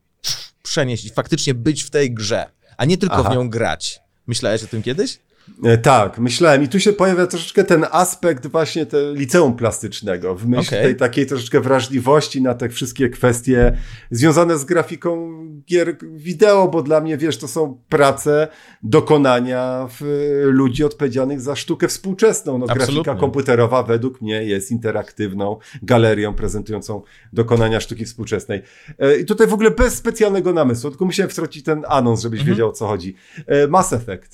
[0.63, 3.31] przenieść i faktycznie być w tej grze, a nie tylko Aha.
[3.31, 4.01] w nią grać.
[4.27, 5.19] Myślałeś o tym kiedyś?
[5.64, 6.62] E, Tak, myślałem.
[6.62, 10.82] I tu się pojawia troszeczkę ten aspekt właśnie te liceum plastycznego, w myśl Okej.
[10.82, 13.76] tej takiej troszeczkę wrażliwości na te wszystkie kwestie
[14.11, 15.32] związane z grafiką
[15.68, 18.49] gier wideo, bo dla mnie, wiesz, to są prace,
[18.82, 20.05] dokonania w,
[20.45, 22.59] ludzi odpowiedzialnych za sztukę współczesną.
[22.59, 22.95] No, Absolutnie.
[22.95, 28.62] grafika komputerowa według mnie jest interaktywną galerią prezentującą dokonania sztuki współczesnej.
[28.99, 32.55] E, I tutaj w ogóle bez specjalnego namysłu, tylko musiałem wtrącić ten anons, żebyś Mhm.
[32.57, 33.14] wiedział o co chodzi.
[33.47, 34.32] E, Mass Effect.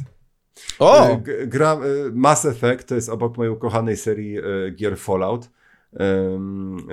[0.78, 1.16] O!
[1.16, 1.78] G- Gra, e,
[2.12, 5.50] Mass Effect to jest obok mojej ukochanej serii e, gier Fallout.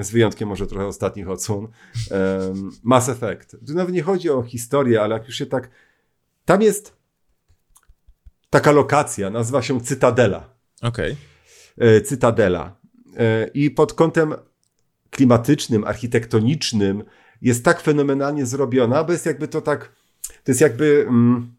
[0.01, 1.67] z wyjątkiem może trochę ostatnich odsłon.
[2.83, 3.57] Mass Effect.
[3.67, 5.69] Tu nawet nie chodzi o historię, ale jak już się tak.
[6.45, 6.95] Tam jest
[8.49, 10.49] taka lokacja, nazywa się Cytadela.
[10.81, 11.15] Okej.
[11.77, 12.75] E, Cytadela.
[13.17, 14.33] E, I pod kątem
[15.09, 17.03] klimatycznym, architektonicznym
[17.41, 19.91] jest tak fenomenalnie zrobiona, bo jest jakby to tak,
[20.43, 21.54] to jest jakby mm,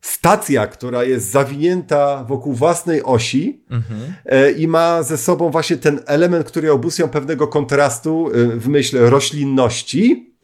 [0.00, 4.14] stacja, która jest zawinięta wokół własnej osi Mhm.
[4.26, 8.98] e, i ma ze sobą właśnie ten element, który obusją pewnego kontrastu e, w myśl
[8.98, 10.34] roślinności,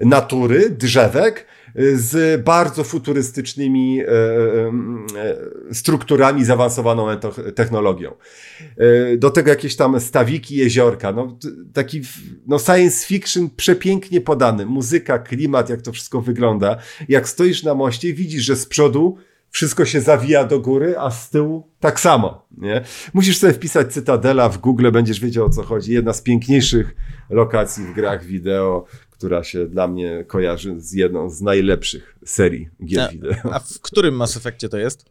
[0.00, 1.46] natury, drzewek,
[1.94, 7.06] z bardzo futurystycznymi e, e, strukturami, zaawansowaną
[7.54, 8.12] technologią.
[8.76, 11.38] E, Do tego jakieś tam stawiki, jeziorka, no,
[11.72, 12.02] taki
[12.46, 16.76] no, science fiction przepięknie podany, muzyka, klimat, jak to wszystko wygląda.
[17.08, 19.16] Jak stoisz na moście widzisz, że z przodu
[19.50, 22.46] wszystko się zawija do góry, a z tyłu tak samo.
[22.58, 22.82] Nie?
[23.14, 25.92] Musisz sobie wpisać Cytadela w Google, będziesz wiedział o co chodzi.
[25.92, 26.94] Jedna z piękniejszych
[27.30, 28.84] lokacji w grach wideo,
[29.18, 33.34] która się dla mnie kojarzy z jedną z najlepszych serii gier A- wideo.
[33.52, 35.04] A w którym Mass Effectie to jest?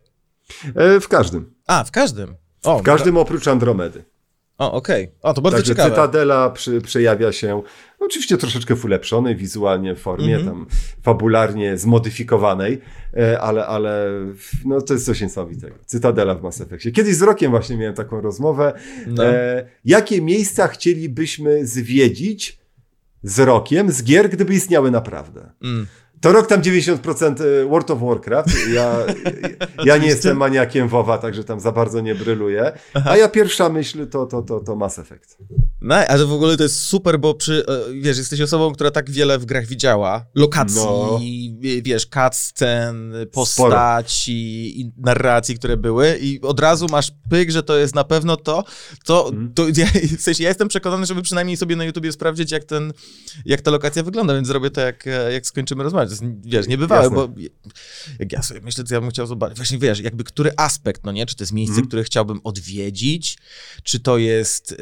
[0.76, 1.54] E, w każdym.
[1.68, 2.36] A, w każdym.
[2.64, 4.04] O, W każdym oprócz Andromedy.
[4.58, 5.12] O, okej.
[5.22, 5.90] O, to bardzo Także ciekawe.
[5.90, 7.62] Cytadela przy, przejawia się
[8.00, 10.46] oczywiście troszeczkę w ulepszonej wizualnie formie, Mhm.
[10.46, 10.66] tam
[11.04, 12.82] fabularnie zmodyfikowanej,
[13.18, 14.10] e, ale, ale
[14.66, 15.76] no, to jest coś niesamowitego.
[15.86, 16.92] Cytadela w Mass Effectie.
[16.92, 18.74] Kiedyś z Rokiem właśnie miałem taką rozmowę.
[19.08, 19.26] No.
[19.26, 22.60] E, jakie miejsca chcielibyśmy zwiedzić
[23.26, 25.52] z Rokiem z gier, gdyby istniały naprawdę?
[25.64, 25.88] Mm.
[26.26, 27.36] To rok tam 90%
[27.70, 28.50] World of Warcraft.
[28.74, 28.96] Ja,
[29.86, 32.72] ja nie jestem maniakiem WoWa, także tam za bardzo nie bryluję.
[33.06, 35.38] A ja pierwsza myśl to, to, to, to Mass Effect.
[35.82, 39.10] No, ale w ogóle to jest super, bo przy, e, wiesz, jesteś osobą, która tak
[39.12, 40.26] wiele w grach widziała.
[40.36, 41.20] Lokacji, No.
[41.60, 47.78] wie- wiesz, cutscen, postaci i narracji, które były i od razu masz pyk, że to
[47.78, 48.64] jest na pewno to,
[49.06, 49.54] to, Mhm.
[49.54, 49.86] to ja,
[50.18, 52.94] w sensie ja jestem przekonany, żeby przynajmniej sobie na YouTubie sprawdzić, jak ten,
[53.46, 56.10] jak ta lokacja wygląda, więc zrobię to, jak, e, jak skończymy rozmawiać.
[56.22, 57.16] Jest, wiesz, niebywałe, Jasne.
[57.16, 57.30] bo
[58.20, 61.12] jak ja sobie myślę, to ja bym chciał zobaczyć, właśnie wiesz, jakby który aspekt, no
[61.12, 61.88] nie, czy to jest miejsce, Mhm.
[61.88, 63.38] które chciałbym odwiedzić,
[63.84, 64.76] czy to jest,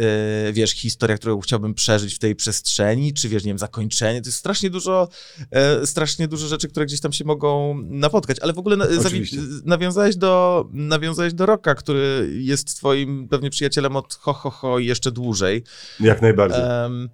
[0.50, 4.22] e, wiesz, historia, którą chciałbym przeżyć w tej przestrzeni, czy wiesz, nie wiem, zakończenie.
[4.22, 5.10] To jest strasznie dużo,
[5.52, 8.38] e, strasznie dużo rzeczy, które gdzieś tam się mogą napotkać.
[8.40, 9.38] Ale w ogóle na, Oczywiście.
[9.66, 14.86] nawiązałeś do, nawiązałeś do Roka, który jest twoim pewnie przyjacielem od ho, ho, ho i
[14.86, 15.64] jeszcze dłużej.
[16.00, 16.62] Jak najbardziej.
[16.64, 17.10] Em,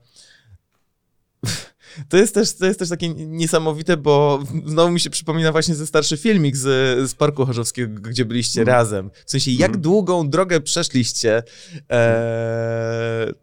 [2.09, 5.87] to, jest też, to jest też takie niesamowite, bo znowu mi się przypomina właśnie ze
[5.87, 6.63] starszy filmik z,
[7.09, 8.77] z Parku Chorzowskiego, gdzie byliście Mhm.
[8.77, 9.11] razem.
[9.25, 9.81] W sensie, jak Mhm.
[9.81, 11.43] długą drogę przeszliście
[11.91, 13.33] e,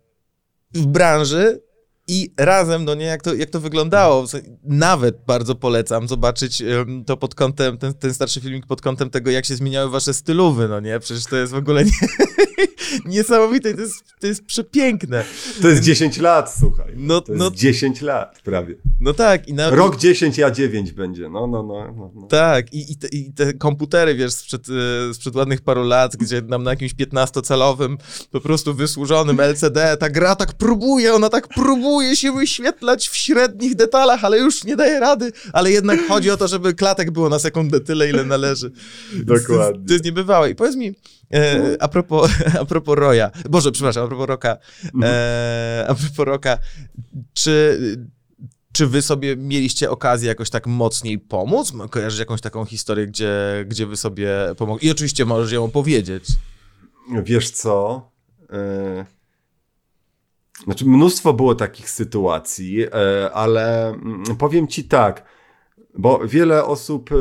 [0.74, 1.65] w branży
[2.08, 4.24] i razem, no nie, jak to, jak to wyglądało.
[4.64, 6.62] Nawet bardzo polecam zobaczyć
[7.06, 10.68] to pod kątem, ten, ten starszy filmik pod kątem tego, jak się zmieniały wasze stylowy,
[10.68, 11.00] no nie?
[11.00, 11.90] Przecież to jest w ogóle nie,
[13.14, 15.24] niesamowite, to jest, to jest przepiękne.
[15.62, 16.92] To jest 10 lat, słuchaj.
[16.96, 18.74] No, To jest no, 10 lat prawie.
[19.00, 19.48] no tak.
[19.48, 21.28] I na, Rok 10, ja 9 będzie.
[21.28, 21.94] No, no, no.
[21.96, 22.26] no, no.
[22.26, 24.66] Tak, i, i, te, i te komputery, wiesz, sprzed,
[25.10, 27.96] e, sprzed ładnych paru lat, gdzie nam na jakimś 15-calowym,
[28.30, 33.74] po prostu wysłużonym LCD, ta gra tak próbuje, ona tak próbuje się wyświetlać w średnich
[33.74, 37.38] detalach, ale już nie daje rady, ale jednak chodzi o to, żeby klatek było na
[37.38, 38.72] sekundę tyle, ile należy.
[39.14, 39.86] Dokładnie.
[39.86, 40.50] to jest niebywałe.
[40.50, 40.94] I powiedz mi,
[41.34, 42.30] e, a, propos,
[42.60, 44.56] a propos Roya, Boże, przepraszam, a propos Roka,
[45.02, 46.58] e, a propos Roka,
[47.34, 47.78] czy...
[48.72, 51.72] Czy wy sobie mieliście okazję jakoś tak mocniej pomóc?
[51.90, 54.88] Kojarzysz jakąś taką historię, gdzie, gdzie wy sobie pomogli?
[54.88, 56.24] I oczywiście możesz ją opowiedzieć.
[57.24, 58.02] Wiesz co?
[58.52, 59.06] E,
[60.64, 62.90] Znaczy, mnóstwo było takich sytuacji, e,
[63.32, 65.24] ale mm, powiem ci tak,
[65.98, 67.16] bo wiele osób e,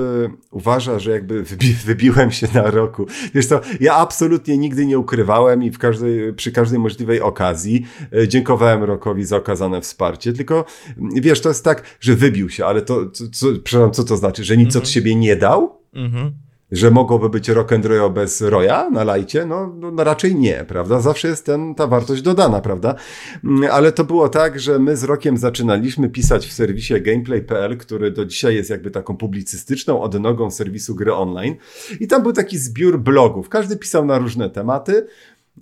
[0.52, 3.06] uważa, że jakby wybi wybiłem się na roku.
[3.34, 8.28] Wiesz co, ja absolutnie nigdy nie ukrywałem i w każdej, przy każdej możliwej okazji e,
[8.28, 10.66] dziękowałem Rokowi za okazane wsparcie, tylko
[10.98, 14.18] mm, wiesz, to jest tak, że wybił się, ale to, co, co, przepraszam, co to
[14.18, 14.84] znaczy, że nic Mhm.
[14.84, 15.82] od siebie nie dał?
[15.94, 16.32] Mhm.
[16.76, 19.46] Że mogłoby być rock and roll bez roya na lajcie?
[19.46, 21.00] No, no, no raczej nie, prawda?
[21.00, 22.96] Zawsze jest ten, ta wartość dodana, prawda?
[23.44, 28.12] Mm, Ale to było tak, że my z rokiem zaczynaliśmy pisać w serwisie gameplay.pl, który
[28.12, 31.56] do dzisiaj jest jakby taką publicystyczną odnogą serwisu gry online.
[32.00, 33.50] I tam był taki zbiór blogów.
[33.50, 35.08] Każdy pisał na różne tematy.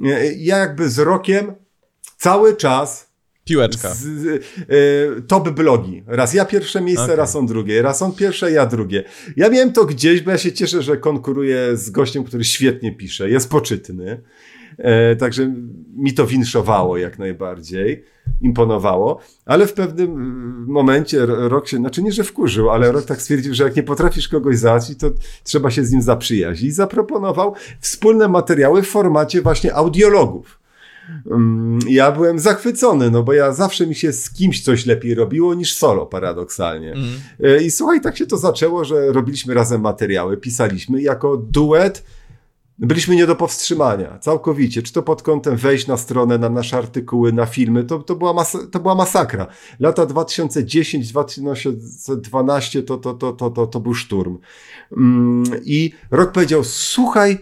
[0.05, 1.53] E, Ja jakby z rokiem
[2.17, 3.12] cały czas
[3.45, 3.93] Piłeczka.
[3.93, 6.03] z, z, y, top blogi.
[6.07, 7.15] Raz ja pierwsze miejsce, Okej.
[7.15, 7.81] raz on drugie.
[7.81, 9.03] Raz on pierwsze, ja drugie.
[9.37, 13.29] Ja miałem to gdzieś, bo ja się cieszę, że konkuruję z gościem, który świetnie pisze,
[13.29, 14.21] jest poczytny.
[14.77, 15.53] E, także
[15.95, 18.03] mi to winszowało jak najbardziej,
[18.41, 20.11] imponowało, ale w pewnym
[20.67, 24.27] momencie Rok się, znaczy nie, że wkurzył, ale Rok tak stwierdził, że jak nie potrafisz
[24.27, 25.11] kogoś załatwić, to
[25.43, 26.69] trzeba się z nim zaprzyjaźnić.
[26.69, 30.62] I zaproponował wspólne materiały w formacie właśnie audiologów.
[31.31, 35.53] Mm, Ja byłem zachwycony, no bo ja zawsze mi się z kimś coś lepiej robiło
[35.53, 36.93] niż solo, paradoksalnie.
[36.93, 37.09] Mm.
[37.65, 42.03] I słuchaj, tak się to zaczęło, że robiliśmy razem materiały, pisaliśmy jako duet.
[42.79, 44.81] Byliśmy nie do powstrzymania, całkowicie.
[44.81, 48.33] Czy to pod kątem wejść na stronę, na nasze artykuły, na filmy, to, to, była,
[48.33, 49.47] mas- to była masakra.
[49.79, 54.37] Lata 2010-2012 to, to, to, to, to, to był szturm.
[54.97, 57.37] Mm, I Rok powiedział, słuchaj,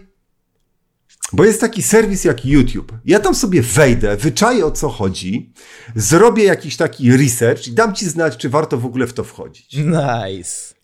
[1.32, 2.92] bo jest taki serwis jak YouTube.
[3.04, 5.52] Ja tam sobie wejdę, wyczaję o co chodzi,
[5.96, 9.76] zrobię jakiś taki research i dam ci znać, czy warto w ogóle w to wchodzić.
[9.76, 10.74] Nice.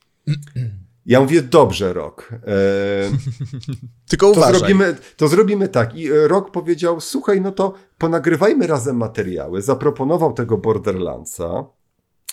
[1.06, 2.30] Ja mówię, dobrze, Rok.
[2.32, 2.38] E,
[4.10, 4.58] Tylko to, uważaj.
[4.58, 5.94] zrobimy, to zrobimy tak.
[5.94, 9.62] I e, Rok powiedział, słuchaj, no to ponagrywajmy razem materiały.
[9.62, 11.64] Zaproponował tego Borderlandsa.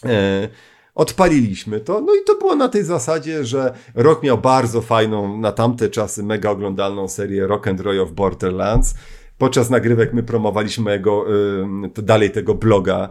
[0.05, 0.49] E,
[0.95, 5.51] Odpaliliśmy to, no i to było na tej zasadzie, że Rok miał bardzo fajną, na
[5.51, 8.95] tamte czasy mega oglądalną serię Rock and Roll of Borderlands.
[9.37, 11.25] Podczas nagrywek my promowaliśmy mojego,
[11.97, 13.09] y, dalej tego bloga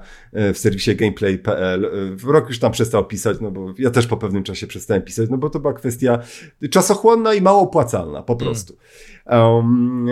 [0.51, 1.85] y, w serwisie gameplay.pl.
[1.85, 5.30] Y, Rok już tam przestał pisać, no bo ja też po pewnym czasie przestałem pisać,
[5.30, 6.18] no bo to była kwestia
[6.70, 8.76] czasochłonna i mało opłacalna, po prostu.
[9.26, 10.07] Um,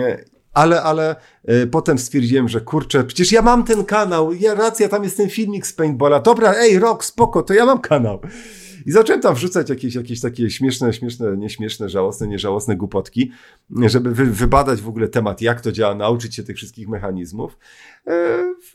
[0.53, 1.15] ale, ale
[1.49, 5.29] y, potem stwierdziłem, że kurczę, przecież ja mam ten kanał, ja racja, tam jest ten
[5.29, 6.19] filmik z paintballa.
[6.19, 8.19] Dobra, ej, rok, spoko, to ja mam kanał.
[8.85, 13.31] I zacząłem tam wrzucać jakieś, jakieś takie śmieszne, śmieszne, nieśmieszne, żałosne, nieżałosne głupotki,
[13.85, 17.57] żeby wy, wybadać w ogóle temat, jak to działa, nauczyć się tych wszystkich mechanizmów.
[18.07, 18.11] E,
[18.63, 18.73] w,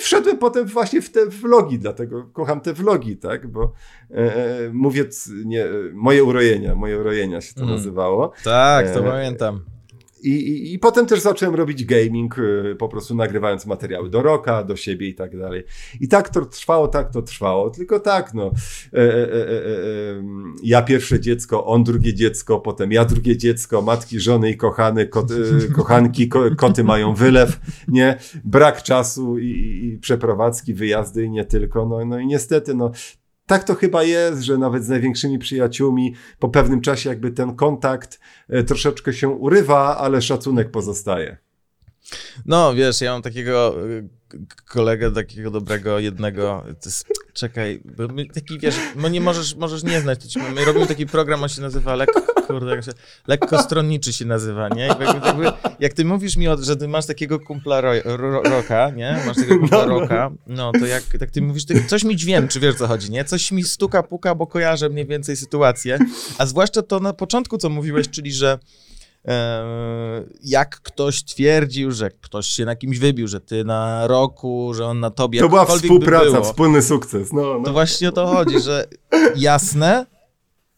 [0.00, 3.72] wszedłem potem właśnie w te vlogi, dlatego kocham te vlogi, tak, bo
[4.10, 5.04] e, e, mówię,
[5.44, 7.74] nie, moje urojenia, moje urojenia się to Mm.
[7.74, 8.32] nazywało.
[8.44, 9.60] Tak, to E, pamiętam.
[10.26, 14.64] I, i, I potem też zacząłem robić gaming, y, po prostu nagrywając materiały do roka,
[14.64, 15.64] do siebie i tak dalej.
[16.00, 17.70] I tak to trwało, tak to trwało.
[17.70, 18.52] Tylko tak, no.
[18.92, 20.22] E, e, e, e, e,
[20.62, 25.30] ja pierwsze dziecko, on drugie dziecko, potem ja drugie dziecko, matki, żony i kochany, kot,
[25.30, 28.18] e, kochanki, ko, koty mają wylew, nie?
[28.44, 31.86] Brak czasu i, i przeprowadzki, wyjazdy i nie tylko.
[31.86, 32.90] No, no i niestety, no.
[33.46, 38.20] Tak to chyba jest, że nawet z największymi przyjaciółmi po pewnym czasie jakby ten kontakt
[38.48, 41.36] e, troszeczkę się urywa, ale szacunek pozostaje.
[42.46, 43.74] No, wiesz, ja mam takiego
[44.48, 46.64] k- kolegę, takiego dobrego jednego,
[47.32, 47.82] czekaj,
[48.34, 51.94] taki, wiesz, no nie możesz, możesz nie znać, my robimy taki program, on się nazywa
[51.94, 52.92] lekko, kurde, się,
[53.26, 54.82] lekko stronniczy się nazywa, nie?
[54.82, 59.18] Jakby, jakby, jak ty mówisz mi, że ty masz takiego kumpla ro, ro, Roka, nie?
[59.26, 60.00] Masz takiego kumpla No, no.
[60.00, 63.10] Roka, no to jak tak ty mówisz, ty, coś mi dźwięczy, wiesz o co chodzi,
[63.10, 63.24] nie?
[63.24, 65.98] Coś mi stuka, puka, bo kojarzę mniej więcej sytuację,
[66.38, 68.58] a zwłaszcza to na początku, co mówiłeś, czyli, że
[69.28, 74.86] e, jak ktoś twierdził, że ktoś się na kimś wybił, że ty na roku, że
[74.86, 77.32] on na tobie, To była współpraca, by było, wspólny sukces.
[77.32, 77.72] No, to no.
[77.72, 78.84] właśnie o to chodzi, że
[79.36, 80.06] jasne,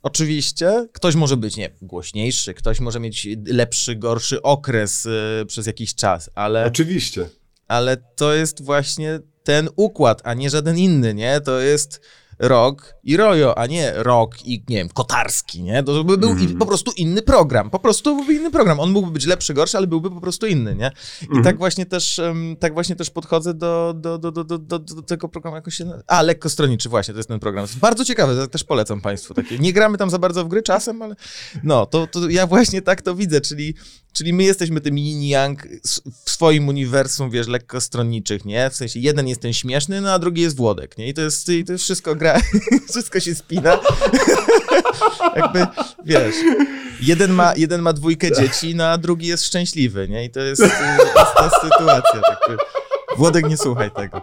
[0.09, 5.95] oczywiście, ktoś może być, nie głośniejszy, ktoś może mieć lepszy, gorszy okres y, przez jakiś
[5.95, 7.29] czas, ale, Oczywiście.
[7.69, 11.41] ale to jest właśnie ten układ, a nie żaden inny, nie?
[11.41, 12.01] To jest
[12.39, 15.83] Rok i Rojo, a nie Rok i, nie wiem, Kotarski, nie?
[15.83, 18.81] To by był i, po prostu inny program, po prostu byłby inny program.
[18.81, 20.91] On mógłby być lepszy, gorszy, ale byłby po prostu inny, nie?
[21.23, 21.45] I Mhm.
[21.45, 22.21] tak właśnie też,
[22.61, 25.91] tak właśnie też podchodzę do, do, do, do, do, do, tego programu, jak on się?
[26.07, 27.67] A, lekko stronniczy, właśnie, to jest ten program.
[27.81, 29.59] Bardzo ciekawy, to też polecam Państwu takie.
[29.59, 31.15] Nie gramy tam za bardzo w gry czasem, ale
[31.65, 33.75] no, to, to ja właśnie tak to widzę, czyli,
[34.19, 38.71] czyli my jesteśmy tym yin yang s- w swoim uniwersum, wiesz, lekko stronniczych, nie?
[38.71, 41.09] W sensie jeden jest ten śmieszny, no a drugi jest Włodek, nie?
[41.09, 42.41] I to jest, i to jest wszystko gra,
[42.91, 43.79] wszystko się spina.
[45.37, 45.67] Jakby,
[46.05, 46.35] wiesz,
[47.01, 50.25] jeden ma, jeden ma dwójkę dzieci, no a drugi jest szczęśliwy, nie?
[50.25, 52.21] I to jest, y, jest ta sytuacja.
[52.21, 52.39] Tak,
[53.17, 54.23] Włodek, nie słuchaj tego.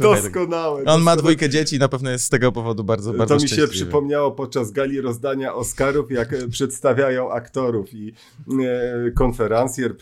[0.00, 0.78] Doskonałe.
[0.78, 1.16] On ma doskonałe.
[1.16, 4.30] dwójkę dzieci i na pewno jest z tego powodu bardzo, bardzo To mi się przypomniało
[4.30, 8.14] podczas gali rozdania Oscarów, jak e, przedstawiają aktorów i
[8.48, 9.96] e, konferencjer,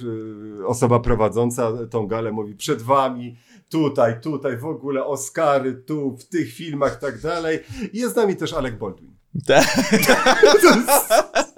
[0.66, 3.36] osoba prowadząca tą galę mówi przed wami,
[3.68, 7.59] tutaj, tutaj, w ogóle Oscary, tu, w tych filmach, tak dalej.
[7.92, 9.11] Jest z nami też Alec Baldwin.
[9.46, 9.66] Tak.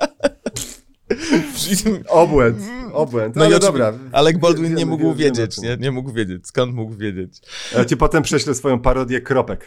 [2.09, 2.59] Obłęd,
[2.93, 3.37] obłęd.
[3.37, 3.93] No ale i dobra.
[4.13, 5.77] Alec Baldwin nie mógł wiemy, wiedzieć, nie?
[5.77, 6.47] Nie mógł wiedzieć.
[6.47, 7.41] Skąd mógł wiedzieć?
[7.77, 9.67] Ja ci potem prześlę swoją parodię kropek.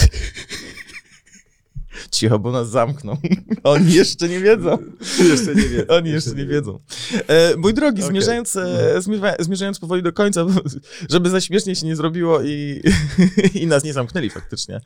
[2.10, 3.16] Cicho, bo nas zamkną.
[3.62, 4.78] Oni jeszcze nie wiedzą.
[5.28, 5.84] Jeszcze nie wiem.
[5.88, 6.80] Oni jeszcze nie wiedzą.
[7.28, 8.10] E, mój drogi, Okej.
[8.10, 10.46] zmierzając, e, zmierza, zmierzając powoli do końca,
[11.10, 12.82] żeby za śmiesznie się nie zrobiło i,
[13.60, 14.80] i nas nie zamknęli faktycznie.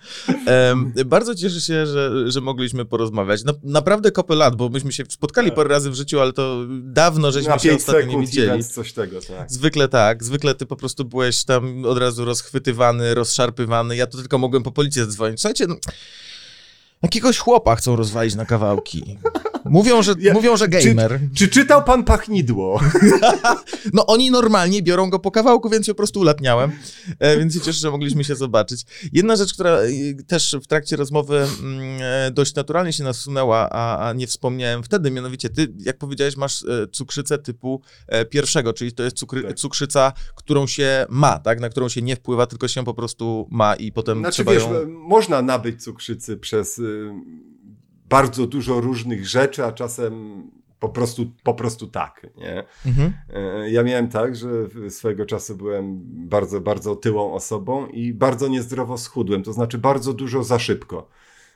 [0.46, 3.44] Em, bardzo cieszę się, że, że mogliśmy porozmawiać.
[3.44, 7.32] Na, naprawdę kopę lat, bo myśmy się spotkali parę razy w życiu, ale to dawno
[7.32, 8.64] żeśmy Na się 5 ostatnio nie widzieli.
[8.64, 9.52] coś tego, tak.
[9.52, 13.96] Zwykle tak, zwykle ty po prostu byłeś tam od razu rozchwytywany, rozszarpywany.
[13.96, 15.40] Ja to tylko mogłem po policję zadzwonić.
[15.40, 15.76] Słuchajcie, no,
[17.02, 19.18] jakiegoś chłopa chcą rozwalić na kawałki.
[19.64, 21.20] Mówią, że, Ja- mówią, że gamer.
[21.34, 22.80] Czy czytał pan Pachnidło?
[23.92, 26.72] No oni normalnie biorą go po kawałku, więc po prostu ulatniałem,
[27.18, 28.82] e, więc się cieszę, że mogliśmy się zobaczyć.
[29.12, 29.88] Jedna rzecz, która e,
[30.26, 35.10] też w trakcie rozmowy mm, e, dość naturalnie się nasunęła, a, a nie wspomniałem wtedy,
[35.10, 37.82] mianowicie ty, jak powiedziałeś, masz cukrzycę typu
[38.30, 39.56] pierwszego, czyli to jest cukry, Tak.
[39.56, 43.74] cukrzyca, którą się ma, tak, na którą się nie wpływa, tylko się po prostu ma
[43.74, 44.70] i potem Znaczy trzeba wiesz, ją...
[44.88, 46.80] można nabyć cukrzycy przez
[48.14, 50.42] bardzo dużo różnych rzeczy, a czasem
[50.80, 52.64] po prostu, po prostu tak, nie?
[52.86, 53.12] Mhm.
[53.34, 54.48] E, Ja miałem tak, że
[54.90, 60.44] swojego czasu byłem bardzo, bardzo otyłą osobą i bardzo niezdrowo schudłem, to znaczy bardzo dużo
[60.44, 61.08] za szybko.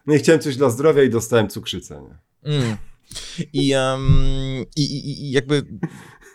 [0.07, 2.03] No i chciałem coś dla zdrowia i dostałem cukrzycę.
[2.03, 2.53] Nie?
[2.55, 2.77] Mm.
[3.53, 3.73] I,
[4.77, 5.63] i, i, I jakby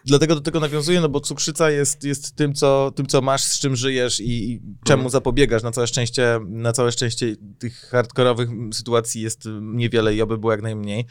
[0.05, 3.59] dlatego do tego nawiązuję, no bo cukrzyca jest, jest tym, co, tym, co masz, z
[3.59, 5.09] czym żyjesz i, i czemu Mhm.
[5.09, 5.63] zapobiegasz.
[5.63, 10.61] Na całe szczęście, na całe szczęście tych hardkorowych sytuacji jest niewiele i oby było jak
[10.61, 11.05] najmniej.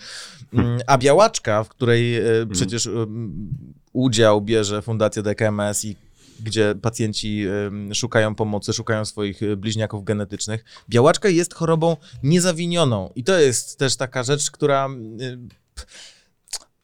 [0.54, 2.22] Mm, A białaczka, w której e,
[2.52, 3.50] przecież em,
[3.92, 5.96] udział bierze Fundacja DKMS i
[6.40, 10.64] gdzie pacjenci em, szukają pomocy, szukają swoich e, bliźniaków genetycznych.
[10.88, 14.88] Białaczka jest chorobą niezawinioną i to jest też taka rzecz, która...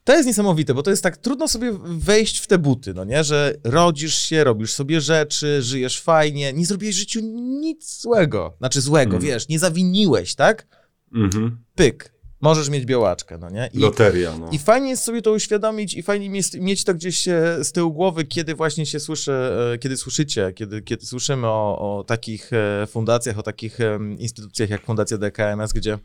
[0.09, 3.25] To jest niesamowite, bo to jest tak trudno sobie wejść w te buty, no nie?
[3.25, 7.21] Że rodzisz się, robisz sobie rzeczy, żyjesz fajnie, nie zrobiłeś w życiu
[7.61, 8.55] nic złego.
[8.59, 9.33] Znaczy złego, Mhm.
[9.33, 10.67] wiesz, nie zawiniłeś, tak?
[11.15, 11.59] Mhm.
[11.75, 13.71] Pyk, możesz mieć białaczkę, no nie?
[13.75, 14.39] I, Loteria.
[14.39, 14.51] No.
[14.53, 17.25] i fajnie jest sobie to uświadomić i fajnie mieć, mieć to gdzieś
[17.63, 22.05] z tyłu głowy, kiedy właśnie się słyszy, e, kiedy słyszycie, kiedy, kiedy słyszymy o, o
[22.05, 23.79] takich e, fundacjach, o takich
[24.19, 25.99] instytucjach jak Fundacja DKMS, gdzie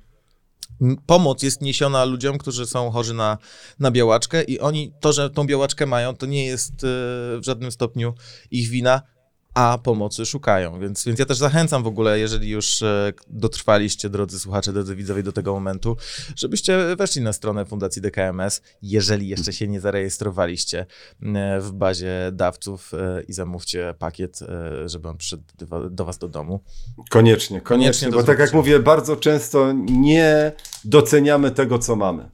[1.05, 3.37] pomoc jest niesiona ludziom, którzy są chorzy na,
[3.79, 6.77] na białaczkę i oni, to, że tą białaczkę mają, to nie jest e,
[7.37, 8.13] w żadnym stopniu
[8.51, 9.01] ich wina,
[9.53, 10.79] a pomocy szukają.
[10.79, 15.23] Więc, więc ja też zachęcam w ogóle, jeżeli już e, dotrwaliście, drodzy słuchacze, drodzy widzowie,
[15.23, 15.97] do tego momentu,
[16.35, 20.85] żebyście weszli na stronę Fundacji DKMS, jeżeli jeszcze się nie zarejestrowaliście
[21.35, 24.39] e, w bazie dawców e, i zamówcie pakiet,
[24.85, 26.63] żeby on przyszedł do wa- do was do domu.
[27.09, 30.51] Koniecznie, koniecznie, Koniecznie bo tak jak mówię, bardzo często nie
[30.85, 32.29] doceniamy tego, co mamy.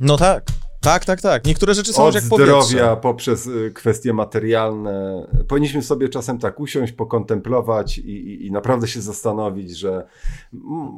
[0.00, 0.46] No tak,
[0.82, 1.44] tak, tak, tak.
[1.46, 2.96] Niektóre rzeczy są Od jak zdrowia powietrze.
[3.02, 5.26] poprzez y, kwestie materialne.
[5.48, 10.06] Powinniśmy sobie czasem tak usiąść, pokontemplować i, i, i naprawdę się zastanowić, że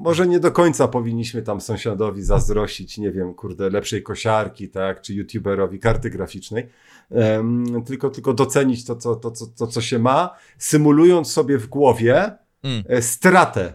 [0.02, 5.14] może nie do końca powinniśmy tam sąsiadowi zazdrościć, nie wiem, kurde, lepszej kosiarki, tak, czy
[5.14, 6.68] youtuberowi karty graficznej,
[7.10, 11.66] Em, tylko, tylko docenić to co, to, co, to, co się ma, symulując sobie w
[11.66, 12.32] głowie
[12.62, 12.82] Mm.
[12.88, 13.72] e, stratę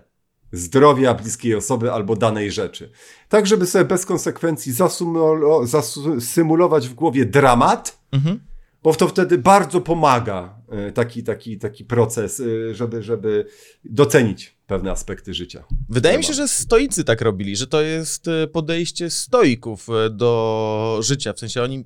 [0.51, 2.91] zdrowia bliskiej osoby albo danej rzeczy.
[3.29, 4.73] Tak, żeby sobie bez konsekwencji
[5.63, 8.39] zasymulować w głowie dramat, Mhm.
[8.83, 13.45] bo to wtedy bardzo pomaga e, taki, taki, taki proces, e, żeby, żeby
[13.85, 15.63] docenić pewne aspekty życia.
[15.89, 21.33] Wydaje mi się, że stoicy tak robili, że to jest e, podejście stoików do życia.
[21.33, 21.85] W sensie oni.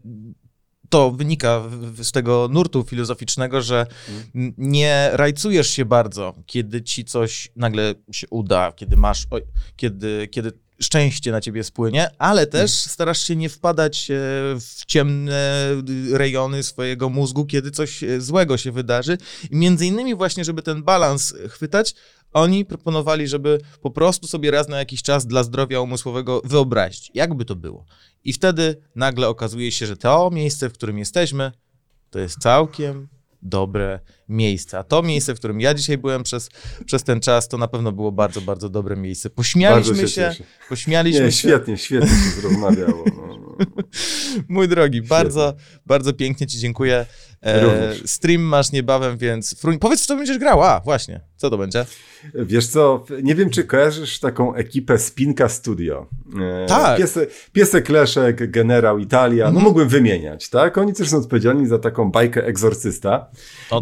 [0.94, 1.64] To wynika
[2.04, 3.86] z tego nurtu filozoficznego, że
[4.36, 9.41] n- nie rajcujesz się bardzo, kiedy ci coś nagle się uda, kiedy masz, oj,
[9.76, 14.16] kiedy, kiedy szczęście na ciebie spłynie, ale też starasz się nie wpadać e,
[14.60, 15.72] w ciemne
[16.12, 19.18] y, rejony swojego mózgu, kiedy coś e, złego się wydarzy.
[19.52, 21.96] I między innymi właśnie, żeby ten balans chwytać,
[22.34, 27.46] oni proponowali, żeby po prostu sobie raz na jakiś czas dla zdrowia umysłowego wyobrazić, jakby
[27.46, 27.86] to było.
[28.24, 31.52] I wtedy nagle okazuje się, że to miejsce, w którym jesteśmy,
[32.10, 33.08] to jest całkiem
[33.42, 34.80] dobre miejsce.
[34.80, 36.50] A to miejsce, w którym ja dzisiaj byłem przez,
[36.86, 39.30] przez ten czas, to na pewno było bardzo, bardzo dobre miejsce.
[39.30, 41.38] Pośmialiśmy Bardzo się się, pośmialiśmy Nie, się.
[41.38, 43.04] świetnie, świetnie się rozmawiało.
[43.18, 43.58] No, no.
[44.50, 45.54] Mój drogi, bardzo,
[45.86, 47.06] bardzo pięknie ci dziękuję.
[47.44, 48.04] E, Również.
[48.06, 49.80] stream masz niebawem, więc fruń...
[49.80, 50.64] powiedz, w co będziesz grał.
[50.64, 51.86] A, właśnie, co to będzie?
[52.36, 56.08] Wiesz co, nie wiem, czy kojarzysz taką ekipę Spinka Studio.
[56.64, 56.98] E, Tak.
[56.98, 59.66] Piesek, piesek Leszek, Generał Italia, no Mhm.
[59.66, 60.78] mógłbym wymieniać, tak?
[60.78, 63.28] Oni też są odpowiedzialni za taką bajkę Egzorcysta.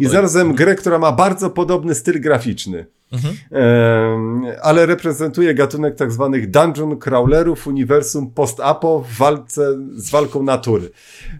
[0.00, 2.86] I to- zarazem grę, która ma bardzo podobny styl graficzny.
[3.12, 10.90] Em, ale reprezentuje gatunek tak zwanych dungeon crawlerów, uniwersum post-apo w walce z walką natury.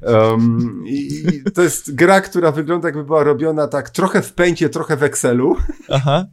[0.03, 1.09] Em, i,
[1.47, 5.03] I to jest gra, która wygląda jakby była robiona tak trochę w pęcie, trochę w
[5.03, 5.57] Excelu.
[5.89, 6.25] Aha.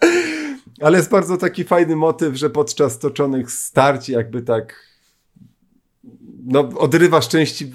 [0.80, 4.88] Ale jest bardzo taki fajny motyw, że podczas toczonych starć jakby tak
[6.44, 7.72] no, odrywasz części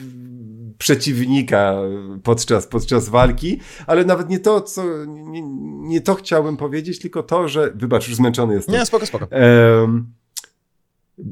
[0.84, 1.76] przeciwnika
[2.24, 5.42] podczas, podczas walki, ale nawet nie to, co nie,
[5.90, 8.76] nie to chciałbym powiedzieć, tylko to, że wybacz, już zmęczony jestem.
[8.76, 9.28] Nie, spoko, spoko.
[9.32, 10.08] Em,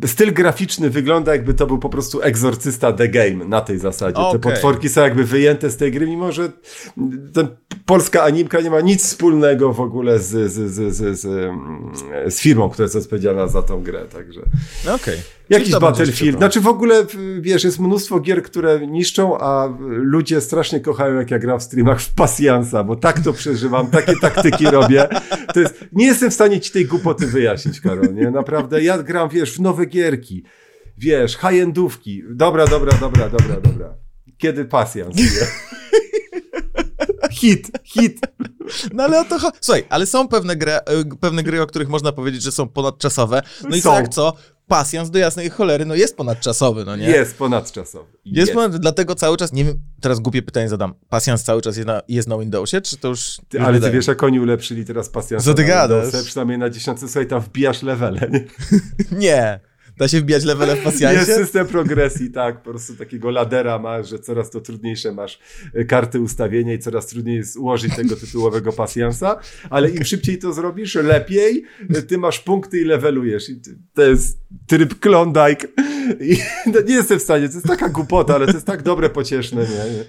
[0.05, 4.15] styl graficzny wygląda jakby to był po prostu egzorcysta The Game na tej zasadzie.
[4.15, 4.39] Te Okej.
[4.39, 6.51] potworki są jakby wyjęte z tej gry, mimo że
[7.33, 7.47] ten
[7.85, 11.53] polska animka nie ma nic wspólnego w ogóle z, z, z, z, z,
[12.33, 14.41] z firmą, która jest odpowiedzialna za tą grę, także...
[14.85, 15.17] No okej.
[15.51, 16.37] Jakiś Battlefield.
[16.37, 17.05] Znaczy w ogóle,
[17.41, 22.01] wiesz, jest mnóstwo gier, które niszczą, a ludzie strasznie kochają, jak ja gram w streamach
[22.01, 25.07] w pasjansa, bo tak to przeżywam, takie taktyki robię.
[25.53, 28.31] To jest, nie jestem w stanie ci tej głupoty wyjaśnić, Karol, nie?
[28.31, 30.43] Naprawdę, ja gram, wiesz, w nowe gierki,
[30.97, 32.23] wiesz, high-endówki.
[32.29, 33.93] Dobra, dobra, dobra, dobra, dobra.
[34.37, 35.15] Kiedy pasjans?
[37.31, 38.19] Hit, hit.
[38.93, 40.83] No ale o to Słuchaj, ale są pewne gry, e,
[41.19, 43.41] pewne gry, o których można powiedzieć, że są ponadczasowe.
[43.69, 43.93] No i Są.
[43.93, 44.33] jak co?
[44.71, 47.05] Pasjans do jasnej cholery, no jest ponadczasowy, no nie?
[47.05, 48.11] Jest ponadczasowy.
[48.25, 50.93] Jest, ponad, dlatego cały czas, nie wiem, teraz głupie pytanie zadam.
[51.09, 53.37] Pasjans cały czas jest na, jest na Windowsie, czy to już...
[53.49, 56.03] Ty, już ale ty wiesz, jak oni ulepszyli teraz pasjansa Co ty na gadasz?
[56.03, 58.45] Windowsie, Przynajmniej na dziesiątce, słuchaj, tam wbijasz levele, nie?
[59.27, 59.59] Nie.
[60.01, 61.19] Da się wbijać levele w pasjansie?
[61.19, 65.39] Jest system progresji, tak, po prostu takiego ladera masz, że coraz to trudniejsze masz
[65.75, 69.39] y, karty ustawienia i coraz trudniej jest ułożyć tego tytułowego pasjansa,
[69.69, 71.63] ale im szybciej to zrobisz, lepiej,
[71.97, 73.49] y, ty masz punkty i levelujesz.
[73.49, 73.61] I
[73.93, 74.37] to jest
[74.67, 75.67] tryb Klondike.
[76.19, 76.37] I
[76.73, 79.61] no, nie jestem w stanie, to jest taka głupota, ale to jest tak dobre, pocieszne,
[79.61, 80.05] nie?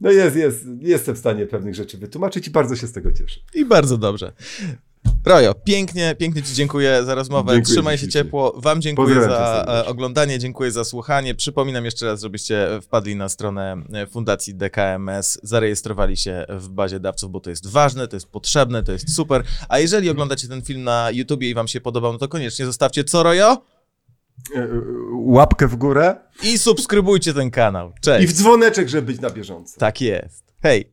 [0.00, 3.40] No jest, jest, jestem w stanie pewnych rzeczy wytłumaczyć i bardzo się z tego cieszę.
[3.54, 4.32] I bardzo dobrze.
[5.24, 7.52] Rojo, pięknie, pięknie Ci dziękuję za rozmowę.
[7.52, 8.54] Dziękuję Trzymaj się ciepło.
[8.56, 11.34] Wam dziękuję Pozdrawiam za e, oglądanie, dziękuję za słuchanie.
[11.34, 17.30] Przypominam jeszcze raz, żebyście wpadli na stronę e, Fundacji DKMS, zarejestrowali się w bazie dawców,
[17.30, 19.42] bo to jest ważne, to jest potrzebne, to jest super.
[19.68, 23.04] A jeżeli oglądacie ten film na YouTubie i Wam się podobał, no to koniecznie zostawcie
[23.04, 23.62] co, Rojo?
[24.56, 24.68] Y,
[25.14, 27.92] Łapkę w górę I subskrybujcie ten kanał.
[27.98, 28.28] i Cześć.
[28.28, 29.80] w dzwoneczek, żeby być na bieżąco.
[29.80, 30.54] Tak jest.
[30.62, 30.92] Hej.